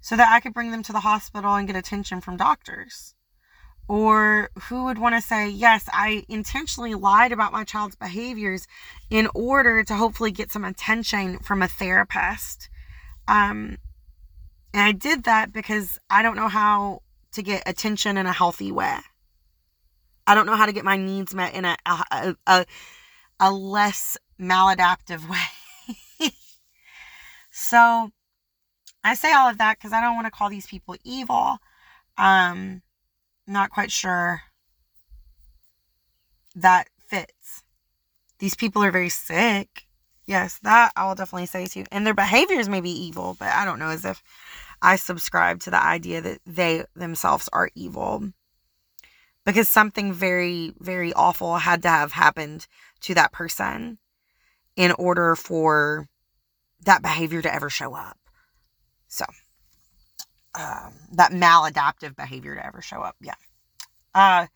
so 0.00 0.16
that 0.16 0.32
I 0.32 0.40
could 0.40 0.54
bring 0.54 0.70
them 0.70 0.82
to 0.84 0.92
the 0.92 1.00
hospital 1.00 1.54
and 1.54 1.66
get 1.66 1.76
attention 1.76 2.20
from 2.20 2.36
doctors? 2.36 3.14
Or 3.88 4.50
who 4.68 4.84
would 4.84 4.98
want 4.98 5.14
to 5.14 5.20
say, 5.20 5.48
yes, 5.48 5.88
I 5.92 6.24
intentionally 6.28 6.94
lied 6.94 7.32
about 7.32 7.52
my 7.52 7.64
child's 7.64 7.96
behaviors 7.96 8.66
in 9.10 9.28
order 9.34 9.84
to 9.84 9.94
hopefully 9.94 10.32
get 10.32 10.50
some 10.50 10.64
attention 10.64 11.38
from 11.40 11.62
a 11.62 11.68
therapist? 11.68 12.68
Um, 13.28 13.78
and 14.76 14.84
I 14.84 14.92
did 14.92 15.24
that 15.24 15.54
because 15.54 15.98
I 16.10 16.22
don't 16.22 16.36
know 16.36 16.48
how 16.48 17.00
to 17.32 17.42
get 17.42 17.62
attention 17.64 18.18
in 18.18 18.26
a 18.26 18.32
healthy 18.32 18.70
way. 18.70 18.98
I 20.26 20.34
don't 20.34 20.44
know 20.44 20.54
how 20.54 20.66
to 20.66 20.72
get 20.72 20.84
my 20.84 20.98
needs 20.98 21.34
met 21.34 21.54
in 21.54 21.64
a, 21.64 21.78
a, 21.86 22.36
a, 22.46 22.66
a 23.40 23.50
less 23.50 24.18
maladaptive 24.38 25.26
way. 26.20 26.30
so 27.50 28.10
I 29.02 29.14
say 29.14 29.32
all 29.32 29.48
of 29.48 29.56
that 29.56 29.78
because 29.78 29.94
I 29.94 30.02
don't 30.02 30.14
want 30.14 30.26
to 30.26 30.30
call 30.30 30.50
these 30.50 30.66
people 30.66 30.94
evil. 31.04 31.56
Um, 32.18 32.82
not 33.46 33.70
quite 33.70 33.90
sure 33.90 34.42
that 36.54 36.88
fits. 37.06 37.62
These 38.40 38.56
people 38.56 38.84
are 38.84 38.90
very 38.90 39.08
sick. 39.08 39.86
Yes, 40.26 40.58
that 40.64 40.92
I 40.96 41.06
will 41.06 41.14
definitely 41.14 41.46
say 41.46 41.64
to 41.64 41.78
you. 41.78 41.86
And 41.90 42.06
their 42.06 42.12
behaviors 42.12 42.68
may 42.68 42.82
be 42.82 42.90
evil, 42.90 43.36
but 43.38 43.48
I 43.48 43.64
don't 43.64 43.78
know 43.78 43.88
as 43.88 44.04
if 44.04 44.22
I 44.82 44.96
subscribe 44.96 45.60
to 45.60 45.70
the 45.70 45.82
idea 45.82 46.20
that 46.20 46.40
they 46.46 46.84
themselves 46.94 47.48
are 47.52 47.70
evil. 47.74 48.32
Because 49.44 49.68
something 49.68 50.12
very, 50.12 50.72
very 50.78 51.12
awful 51.12 51.56
had 51.56 51.82
to 51.82 51.88
have 51.88 52.12
happened 52.12 52.66
to 53.02 53.14
that 53.14 53.32
person 53.32 53.98
in 54.74 54.92
order 54.92 55.36
for 55.36 56.08
that 56.84 57.02
behavior 57.02 57.42
to 57.42 57.54
ever 57.54 57.70
show 57.70 57.94
up. 57.94 58.18
So, 59.08 59.24
um, 60.58 60.94
that 61.12 61.32
maladaptive 61.32 62.16
behavior 62.16 62.54
to 62.56 62.64
ever 62.64 62.82
show 62.82 63.02
up. 63.02 63.16
Yeah. 63.20 63.34
Uh, 64.14 64.46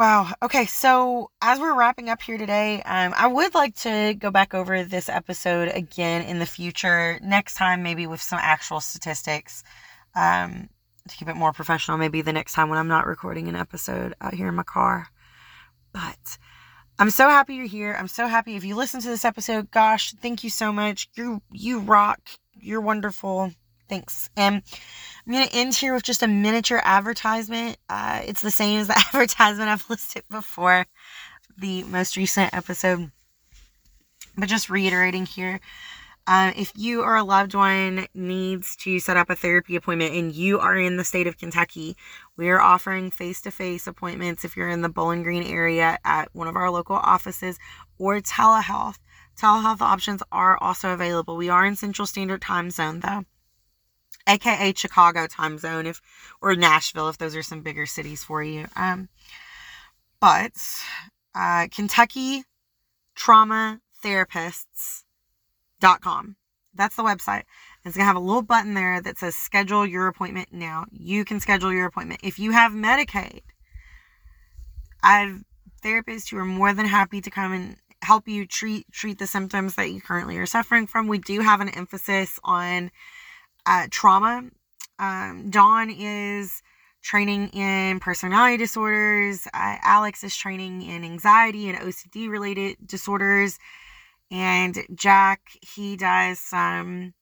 wow. 0.00 0.32
Okay. 0.42 0.64
So, 0.64 1.30
as 1.42 1.60
we're 1.60 1.76
wrapping 1.76 2.08
up 2.08 2.22
here 2.22 2.38
today, 2.38 2.82
um, 2.84 3.12
I 3.14 3.26
would 3.26 3.54
like 3.54 3.74
to 3.76 4.14
go 4.18 4.30
back 4.30 4.54
over 4.54 4.82
this 4.82 5.10
episode 5.10 5.68
again 5.68 6.22
in 6.22 6.38
the 6.38 6.46
future. 6.46 7.20
Next 7.22 7.54
time, 7.54 7.82
maybe 7.82 8.06
with 8.06 8.22
some 8.22 8.38
actual 8.40 8.80
statistics. 8.80 9.62
Um, 10.16 10.70
to 11.06 11.16
keep 11.16 11.28
it 11.28 11.36
more 11.36 11.52
professional, 11.52 11.98
maybe 11.98 12.22
the 12.22 12.32
next 12.32 12.54
time 12.54 12.70
when 12.70 12.78
I'm 12.78 12.88
not 12.88 13.06
recording 13.06 13.48
an 13.48 13.56
episode 13.56 14.14
out 14.20 14.32
here 14.32 14.48
in 14.48 14.54
my 14.54 14.62
car. 14.62 15.08
But 15.92 16.38
I'm 16.98 17.10
so 17.10 17.28
happy 17.28 17.54
you're 17.54 17.66
here. 17.66 17.94
I'm 17.98 18.08
so 18.08 18.26
happy 18.26 18.56
if 18.56 18.64
you 18.64 18.76
listen 18.76 19.02
to 19.02 19.08
this 19.08 19.24
episode. 19.26 19.70
Gosh, 19.70 20.12
thank 20.14 20.42
you 20.42 20.50
so 20.50 20.72
much. 20.72 21.10
You 21.14 21.42
you 21.52 21.80
rock. 21.80 22.20
You're 22.58 22.80
wonderful. 22.80 23.52
Thanks. 23.90 24.30
And 24.36 24.62
I'm 25.26 25.32
gonna 25.32 25.48
end 25.52 25.74
here 25.74 25.92
with 25.92 26.04
just 26.04 26.22
a 26.22 26.28
miniature 26.28 26.80
advertisement. 26.84 27.76
Uh, 27.88 28.22
it's 28.24 28.40
the 28.40 28.52
same 28.52 28.78
as 28.78 28.86
the 28.86 28.96
advertisement 29.08 29.68
I've 29.68 29.90
listed 29.90 30.22
before, 30.30 30.86
the 31.58 31.82
most 31.82 32.16
recent 32.16 32.54
episode. 32.54 33.10
But 34.38 34.48
just 34.48 34.70
reiterating 34.70 35.26
here, 35.26 35.58
uh, 36.28 36.52
if 36.56 36.72
you 36.76 37.02
or 37.02 37.16
a 37.16 37.24
loved 37.24 37.52
one 37.54 38.06
needs 38.14 38.76
to 38.76 39.00
set 39.00 39.16
up 39.16 39.28
a 39.28 39.34
therapy 39.34 39.74
appointment 39.74 40.14
and 40.14 40.32
you 40.32 40.60
are 40.60 40.76
in 40.76 40.96
the 40.96 41.02
state 41.02 41.26
of 41.26 41.36
Kentucky, 41.36 41.96
we 42.36 42.48
are 42.48 42.60
offering 42.60 43.10
face 43.10 43.40
to 43.40 43.50
face 43.50 43.88
appointments 43.88 44.44
if 44.44 44.56
you're 44.56 44.68
in 44.68 44.82
the 44.82 44.88
Bowling 44.88 45.24
Green 45.24 45.42
area 45.42 45.98
at 46.04 46.32
one 46.32 46.46
of 46.46 46.54
our 46.54 46.70
local 46.70 46.94
offices 46.94 47.58
or 47.98 48.20
telehealth. 48.20 48.98
Telehealth 49.36 49.80
options 49.80 50.22
are 50.30 50.56
also 50.58 50.92
available. 50.92 51.36
We 51.36 51.48
are 51.48 51.66
in 51.66 51.74
Central 51.74 52.06
Standard 52.06 52.42
Time 52.42 52.70
Zone 52.70 53.00
though, 53.00 53.24
aka 54.26 54.72
Chicago 54.74 55.26
time 55.26 55.58
zone, 55.58 55.86
if 55.86 56.00
or 56.40 56.54
Nashville, 56.56 57.08
if 57.08 57.18
those 57.18 57.36
are 57.36 57.42
some 57.42 57.62
bigger 57.62 57.86
cities 57.86 58.24
for 58.24 58.42
you. 58.42 58.66
Um, 58.76 59.08
but 60.20 60.52
uh, 61.34 61.68
Kentucky 61.70 62.44
trauma 63.14 63.80
therapists 64.04 65.02
com. 66.00 66.36
That's 66.74 66.96
the 66.96 67.02
website. 67.02 67.44
It's 67.84 67.96
going 67.96 68.04
to 68.04 68.08
have 68.08 68.16
a 68.16 68.20
little 68.20 68.42
button 68.42 68.74
there 68.74 69.00
that 69.00 69.18
says 69.18 69.34
schedule 69.34 69.86
your 69.86 70.06
appointment 70.06 70.52
now. 70.52 70.84
You 70.92 71.24
can 71.24 71.40
schedule 71.40 71.72
your 71.72 71.86
appointment. 71.86 72.20
If 72.22 72.38
you 72.38 72.52
have 72.52 72.72
Medicaid, 72.72 73.40
I 75.02 75.20
have 75.20 75.42
therapists 75.82 76.30
who 76.30 76.36
are 76.36 76.44
more 76.44 76.72
than 76.74 76.86
happy 76.86 77.20
to 77.22 77.30
come 77.30 77.52
and 77.52 77.76
help 78.02 78.28
you 78.28 78.46
treat 78.46 78.90
treat 78.92 79.18
the 79.18 79.26
symptoms 79.26 79.74
that 79.74 79.90
you 79.90 80.00
currently 80.00 80.38
are 80.38 80.46
suffering 80.46 80.86
from. 80.86 81.06
We 81.06 81.18
do 81.18 81.40
have 81.40 81.60
an 81.60 81.70
emphasis 81.70 82.38
on 82.44 82.90
uh, 83.66 83.86
trauma. 83.90 84.44
Um, 84.98 85.50
Dawn 85.50 85.90
is 85.90 86.62
training 87.02 87.48
in 87.48 88.00
personality 88.00 88.56
disorders. 88.56 89.46
Uh, 89.46 89.76
Alex 89.82 90.22
is 90.22 90.36
training 90.36 90.82
in 90.82 91.04
anxiety 91.04 91.68
and 91.68 91.78
OCD 91.78 92.28
related 92.28 92.76
disorders. 92.84 93.58
And 94.30 94.78
Jack, 94.94 95.40
he 95.60 95.96
does 95.96 96.38
some 96.38 97.14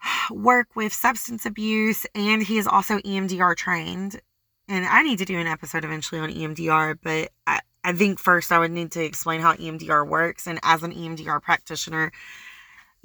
work 0.30 0.68
with 0.76 0.92
substance 0.92 1.46
abuse 1.46 2.06
and 2.14 2.42
he 2.42 2.58
is 2.58 2.66
also 2.66 2.98
EMDR 2.98 3.56
trained. 3.56 4.20
And 4.68 4.84
I 4.84 5.02
need 5.02 5.18
to 5.18 5.24
do 5.24 5.38
an 5.38 5.46
episode 5.46 5.84
eventually 5.84 6.20
on 6.20 6.30
EMDR, 6.30 6.98
but 7.00 7.30
I, 7.46 7.60
I 7.84 7.92
think 7.92 8.18
first 8.18 8.50
I 8.50 8.58
would 8.58 8.72
need 8.72 8.90
to 8.92 9.04
explain 9.04 9.40
how 9.40 9.54
EMDR 9.54 10.06
works. 10.06 10.48
And 10.48 10.58
as 10.64 10.82
an 10.82 10.92
EMDR 10.92 11.40
practitioner, 11.40 12.10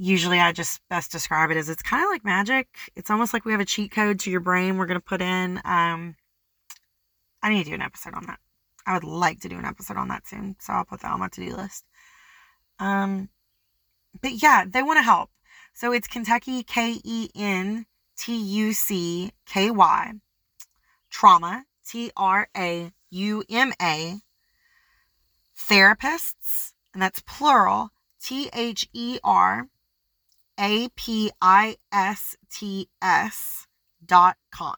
usually 0.01 0.39
I 0.39 0.51
just 0.51 0.81
best 0.89 1.11
describe 1.11 1.51
it 1.51 1.57
as 1.57 1.69
it's 1.69 1.83
kind 1.83 2.03
of 2.03 2.09
like 2.09 2.25
magic. 2.25 2.67
It's 2.95 3.11
almost 3.11 3.33
like 3.33 3.45
we 3.45 3.51
have 3.51 3.61
a 3.61 3.65
cheat 3.65 3.91
code 3.91 4.19
to 4.21 4.31
your 4.31 4.39
brain 4.39 4.77
we're 4.77 4.87
going 4.87 4.99
to 4.99 5.05
put 5.05 5.21
in. 5.21 5.61
Um, 5.63 6.15
I 7.43 7.49
need 7.49 7.65
to 7.65 7.69
do 7.69 7.75
an 7.75 7.83
episode 7.83 8.15
on 8.15 8.25
that. 8.25 8.39
I 8.87 8.95
would 8.95 9.03
like 9.03 9.41
to 9.41 9.49
do 9.49 9.59
an 9.59 9.65
episode 9.65 9.97
on 9.97 10.07
that 10.07 10.27
soon. 10.27 10.55
So 10.59 10.73
I'll 10.73 10.85
put 10.85 11.01
that 11.01 11.11
on 11.11 11.19
my 11.19 11.27
to 11.27 11.45
do 11.45 11.55
list. 11.55 11.85
Um, 12.79 13.29
but 14.23 14.41
yeah, 14.41 14.65
they 14.67 14.81
want 14.81 14.97
to 14.97 15.03
help. 15.03 15.29
So 15.75 15.91
it's 15.91 16.07
Kentucky, 16.07 16.63
K 16.63 16.97
E 17.03 17.29
N 17.35 17.85
T 18.17 18.35
U 18.35 18.73
C 18.73 19.31
K 19.45 19.69
Y, 19.69 20.13
trauma, 21.11 21.65
T 21.87 22.11
R 22.17 22.47
A 22.57 22.91
U 23.11 23.43
M 23.51 23.71
A, 23.79 24.15
therapists, 25.55 26.73
and 26.91 27.03
that's 27.03 27.21
plural, 27.21 27.91
T 28.19 28.49
H 28.51 28.89
E 28.93 29.19
R 29.23 29.67
A 30.61 30.89
P 30.95 31.31
I 31.41 31.75
S 31.91 32.37
T 32.51 32.87
S 33.01 33.65
dot 34.05 34.37
com. 34.53 34.75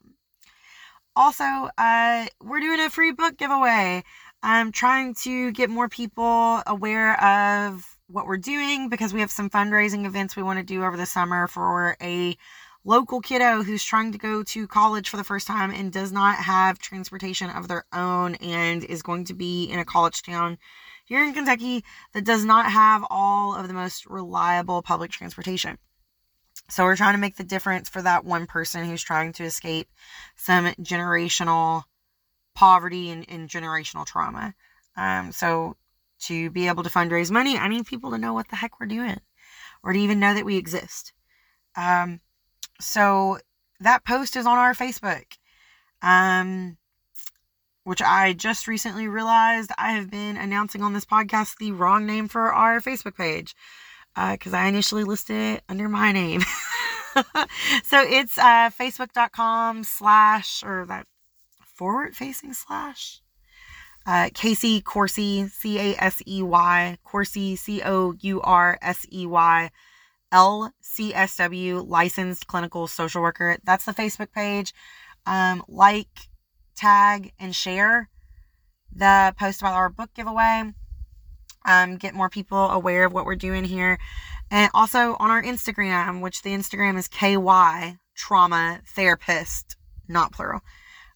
Also, 1.16 1.44
uh, 1.78 2.26
we're 2.42 2.62
doing 2.62 2.80
a 2.80 2.90
free 2.90 3.12
book 3.12 3.38
giveaway. 3.38 4.04
I'm 4.42 4.72
trying 4.72 5.14
to 5.24 5.52
get 5.52 5.70
more 5.70 5.90
people 5.90 6.62
aware 6.66 7.22
of 7.24 7.86
what 8.08 8.26
we're 8.26 8.38
doing 8.38 8.90
because 8.90 9.14
we 9.14 9.20
have 9.20 9.32
some 9.32 9.50
fundraising 9.50 10.06
events 10.06 10.36
we 10.36 10.44
want 10.44 10.60
to 10.60 10.66
do 10.66 10.84
over 10.84 10.98
the 10.98 11.06
summer 11.06 11.48
for 11.48 11.98
a 12.02 12.36
local 12.86 13.22
kiddo 13.22 13.64
who's 13.64 13.84
trying 13.84 14.12
to 14.12 14.18
go 14.18 14.44
to 14.44 14.68
college 14.68 15.10
for 15.10 15.18
the 15.18 15.24
first 15.24 15.48
time 15.48 15.72
and 15.72 15.94
does 15.94 16.12
not 16.12 16.36
have 16.36 16.80
transportation 16.80 17.50
of 17.50 17.68
their 17.68 17.86
own 17.94 18.36
and 18.36 18.84
is 18.84 19.02
going 19.02 19.26
to 19.26 19.34
be 19.34 19.66
in 19.66 19.80
a 19.80 19.86
college 19.86 20.22
town 20.22 20.58
here 21.04 21.24
in 21.24 21.34
Kentucky 21.34 21.84
that 22.14 22.26
does 22.26 22.46
not 22.46 22.72
have 22.72 23.06
all 23.10 23.56
of 23.56 23.68
the 23.68 23.74
most 23.74 24.06
reliable 24.06 24.82
public 24.82 25.12
transportation. 25.12 25.78
So 26.70 26.84
we're 26.84 26.96
trying 26.96 27.16
to 27.16 27.20
make 27.20 27.36
the 27.36 27.44
difference 27.44 27.90
for 27.90 28.02
that 28.02 28.26
one 28.26 28.46
person 28.46 28.86
who's 28.86 29.04
trying 29.04 29.34
to 29.34 29.44
escape 29.44 29.90
some 30.36 30.66
generational 30.82 31.84
poverty 32.56 33.10
and, 33.10 33.26
and 33.30 33.50
generational 33.50 34.06
trauma. 34.06 34.54
Um, 34.96 35.32
so 35.32 35.76
to 36.22 36.50
be 36.52 36.68
able 36.68 36.84
to 36.84 36.90
fundraise 36.90 37.32
money, 37.32 37.58
I 37.58 37.68
need 37.68 37.86
people 37.86 38.12
to 38.12 38.18
know 38.18 38.34
what 38.34 38.48
the 38.50 38.56
heck 38.56 38.80
we're 38.80 38.86
doing 38.86 39.20
or 39.84 39.94
to 39.94 40.00
even 40.00 40.20
know 40.20 40.34
that 40.34 40.46
we 40.46 40.58
exist. 40.58 41.14
Um, 41.76 42.22
so 42.80 43.40
that 43.80 44.06
post 44.06 44.36
is 44.36 44.46
on 44.46 44.58
our 44.58 44.74
Facebook. 44.74 45.26
Um, 46.02 46.78
which 47.84 48.02
I 48.02 48.34
just 48.34 48.68
recently 48.68 49.08
realized 49.08 49.72
I 49.78 49.94
have 49.94 50.10
been 50.10 50.38
announcing 50.38 50.82
on 50.82 50.94
this 50.94 51.06
podcast 51.06 51.58
the 51.58 51.72
wrong 51.72 52.06
name 52.06 52.28
for 52.28 52.54
our 52.54 52.80
Facebook 52.80 53.16
page 53.16 53.56
because 54.16 54.54
uh, 54.54 54.58
I 54.58 54.68
initially 54.68 55.04
listed 55.04 55.36
it 55.36 55.64
under 55.68 55.90
my 55.90 56.12
name. 56.12 56.42
so 57.84 58.02
it's 58.02 58.38
uh, 58.38 58.70
facebook.com 58.70 59.84
slash 59.84 60.64
or 60.64 60.86
that 60.88 61.08
forward 61.76 62.16
facing 62.16 62.54
slash 62.54 63.22
uh, 64.06 64.30
Casey 64.34 64.82
Coursey, 64.82 65.50
C 65.50 65.80
A 65.80 65.96
S 65.98 66.22
E 66.28 66.44
Y, 66.44 66.98
Coursey, 67.06 67.58
C 67.58 67.82
O 67.84 68.14
U 68.20 68.42
R 68.42 68.78
S 68.82 69.06
E 69.12 69.26
Y, 69.26 69.72
licensed 71.82 72.48
clinical 72.48 72.88
social 72.88 73.22
worker. 73.22 73.58
That's 73.64 73.86
the 73.86 73.94
Facebook 73.94 74.32
page. 74.32 74.74
Um, 75.26 75.64
like, 75.68 76.10
tag, 76.76 77.34
and 77.40 77.56
share 77.56 78.10
the 78.96 79.34
post 79.40 79.62
about 79.62 79.74
our 79.74 79.90
book 79.90 80.10
giveaway. 80.14 80.74
Um, 81.66 81.98
get 81.98 82.14
more 82.14 82.30
people 82.30 82.70
aware 82.70 83.06
of 83.06 83.14
what 83.14 83.26
we're 83.26 83.36
doing 83.36 83.64
here. 83.64 83.98
And 84.52 84.70
also 84.74 85.16
on 85.20 85.32
our 85.32 85.42
Instagram, 85.42 86.22
which 86.22 86.42
the 86.42 86.52
Instagram 86.52 86.98
is 86.98 87.08
KY 87.08 87.98
Trauma 88.16 88.82
Therapist, 88.86 89.76
not 90.08 90.34
plural. 90.34 90.62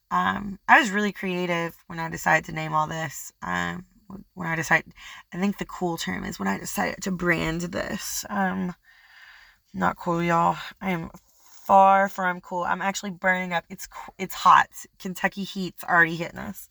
Um, 0.10 0.60
I 0.68 0.80
was 0.80 0.90
really 0.90 1.12
creative 1.12 1.76
when 1.88 2.00
I 2.00 2.10
decided 2.10 2.46
to 2.46 2.54
name 2.54 2.74
all 2.74 2.88
this. 2.88 3.32
Um, 3.42 3.86
when 4.34 4.48
I 4.48 4.56
decided, 4.56 4.94
I 5.34 5.38
think 5.38 5.58
the 5.58 5.66
cool 5.66 5.98
term 5.98 6.24
is 6.24 6.40
when 6.40 6.48
I 6.48 6.58
decided 6.58 7.04
to 7.04 7.12
brand 7.12 7.62
this. 7.62 8.26
Um, 8.30 8.74
not 9.74 9.98
cool, 9.98 10.24
y'all. 10.24 10.58
I 10.82 10.92
am 10.92 11.12
far 11.68 12.08
from 12.08 12.40
cool. 12.42 12.64
I'm 12.64 12.82
actually 12.82 13.12
burning 13.12 13.54
up. 13.54 13.66
It's 13.70 13.88
it's 14.18 14.34
hot. 14.34 14.70
Kentucky 15.00 15.44
heat's 15.44 15.84
already 15.84 16.16
hitting 16.16 16.40
us. 16.40 16.70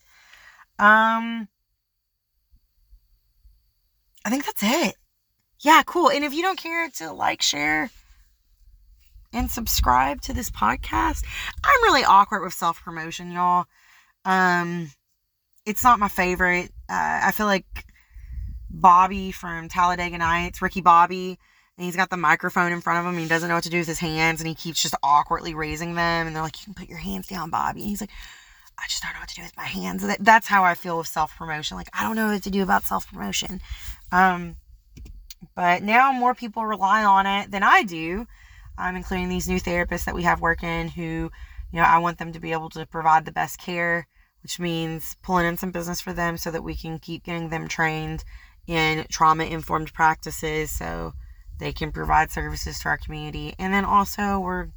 Um, 0.78 1.48
I 4.24 4.30
think 4.30 4.46
that's 4.46 4.62
it. 4.62 4.96
Yeah, 5.60 5.82
cool. 5.86 6.10
And 6.10 6.24
if 6.24 6.34
you 6.34 6.42
don't 6.42 6.58
care 6.58 6.88
to 6.96 7.12
like, 7.12 7.42
share, 7.42 7.90
and 9.32 9.50
subscribe 9.50 10.22
to 10.22 10.32
this 10.32 10.50
podcast, 10.50 11.24
I'm 11.62 11.82
really 11.82 12.04
awkward 12.04 12.42
with 12.42 12.54
self 12.54 12.82
promotion, 12.82 13.32
y'all. 13.32 13.66
Um, 14.24 14.90
it's 15.66 15.84
not 15.84 15.98
my 15.98 16.08
favorite. 16.08 16.70
Uh, 16.88 17.20
I 17.24 17.32
feel 17.32 17.46
like 17.46 17.84
Bobby 18.70 19.30
from 19.30 19.68
Talladega 19.68 20.18
Nights, 20.18 20.62
Ricky 20.62 20.80
Bobby 20.80 21.38
and 21.76 21.84
he's 21.84 21.96
got 21.96 22.10
the 22.10 22.16
microphone 22.16 22.72
in 22.72 22.80
front 22.80 23.06
of 23.06 23.12
him. 23.12 23.20
he 23.20 23.28
doesn't 23.28 23.48
know 23.48 23.54
what 23.54 23.64
to 23.64 23.70
do 23.70 23.78
with 23.78 23.88
his 23.88 23.98
hands, 23.98 24.40
and 24.40 24.48
he 24.48 24.54
keeps 24.54 24.80
just 24.80 24.94
awkwardly 25.02 25.54
raising 25.54 25.94
them. 25.94 26.26
And 26.26 26.34
they're 26.34 26.42
like, 26.42 26.58
"You 26.60 26.64
can 26.64 26.74
put 26.74 26.88
your 26.88 26.98
hands 26.98 27.26
down, 27.26 27.50
Bobby." 27.50 27.80
And 27.80 27.90
he's 27.90 28.00
like, 28.00 28.10
"I 28.78 28.84
just 28.88 29.02
don't 29.02 29.12
know 29.12 29.20
what 29.20 29.28
to 29.28 29.34
do 29.34 29.42
with 29.42 29.56
my 29.56 29.64
hands." 29.64 30.02
That, 30.02 30.18
that's 30.20 30.46
how 30.46 30.64
I 30.64 30.74
feel 30.74 30.98
with 30.98 31.06
self 31.06 31.36
promotion. 31.36 31.76
Like 31.76 31.90
I 31.92 32.02
don't 32.02 32.16
know 32.16 32.32
what 32.32 32.42
to 32.42 32.50
do 32.50 32.62
about 32.62 32.84
self 32.84 33.10
promotion. 33.10 33.60
Um, 34.10 34.56
but 35.54 35.82
now 35.82 36.12
more 36.12 36.34
people 36.34 36.64
rely 36.64 37.04
on 37.04 37.26
it 37.26 37.50
than 37.50 37.62
I 37.62 37.82
do. 37.82 38.26
I'm 38.78 38.90
um, 38.90 38.96
including 38.96 39.28
these 39.28 39.48
new 39.48 39.60
therapists 39.60 40.04
that 40.04 40.14
we 40.14 40.22
have 40.22 40.40
working 40.40 40.88
who, 40.88 41.30
you 41.72 41.80
know, 41.80 41.82
I 41.82 41.98
want 41.98 42.18
them 42.18 42.32
to 42.32 42.40
be 42.40 42.52
able 42.52 42.68
to 42.70 42.84
provide 42.84 43.24
the 43.24 43.32
best 43.32 43.58
care, 43.58 44.06
which 44.42 44.60
means 44.60 45.16
pulling 45.22 45.46
in 45.46 45.56
some 45.56 45.70
business 45.70 46.00
for 46.00 46.12
them 46.12 46.36
so 46.36 46.50
that 46.50 46.62
we 46.62 46.74
can 46.74 46.98
keep 46.98 47.24
getting 47.24 47.48
them 47.48 47.68
trained 47.68 48.22
in 48.66 49.06
trauma 49.08 49.44
informed 49.44 49.94
practices. 49.94 50.70
So 50.70 51.14
they 51.58 51.72
can 51.72 51.92
provide 51.92 52.30
services 52.30 52.80
to 52.80 52.88
our 52.88 52.98
community. 52.98 53.54
And 53.58 53.72
then 53.72 53.84
also, 53.84 54.38
we're 54.38 54.68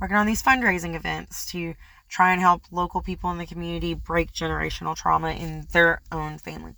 working 0.00 0.16
on 0.16 0.26
these 0.26 0.42
fundraising 0.42 0.94
events 0.94 1.50
to 1.52 1.74
try 2.08 2.32
and 2.32 2.40
help 2.40 2.62
local 2.70 3.02
people 3.02 3.30
in 3.30 3.38
the 3.38 3.46
community 3.46 3.94
break 3.94 4.32
generational 4.32 4.96
trauma 4.96 5.32
in 5.32 5.66
their 5.72 6.00
own 6.10 6.38
family. 6.38 6.74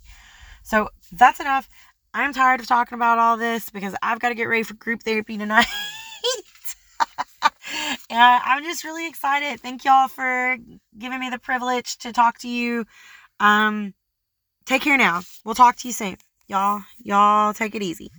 So 0.63 0.89
that's 1.11 1.39
enough. 1.39 1.69
I'm 2.13 2.33
tired 2.33 2.59
of 2.59 2.67
talking 2.67 2.95
about 2.95 3.19
all 3.19 3.37
this 3.37 3.69
because 3.69 3.95
I've 4.01 4.19
got 4.19 4.29
to 4.29 4.35
get 4.35 4.49
ready 4.49 4.63
for 4.63 4.73
group 4.73 5.03
therapy 5.03 5.37
tonight. 5.37 5.65
and 8.09 8.41
I'm 8.45 8.63
just 8.63 8.83
really 8.83 9.07
excited. 9.07 9.59
Thank 9.61 9.85
y'all 9.85 10.09
for 10.09 10.57
giving 10.97 11.19
me 11.19 11.29
the 11.29 11.39
privilege 11.39 11.97
to 11.99 12.11
talk 12.11 12.39
to 12.39 12.49
you. 12.49 12.85
Um, 13.39 13.93
take 14.65 14.81
care 14.81 14.97
now. 14.97 15.21
We'll 15.45 15.55
talk 15.55 15.77
to 15.77 15.87
you 15.87 15.93
soon. 15.93 16.17
Y'all, 16.47 16.81
y'all 17.01 17.53
take 17.53 17.75
it 17.75 17.81
easy. 17.81 18.11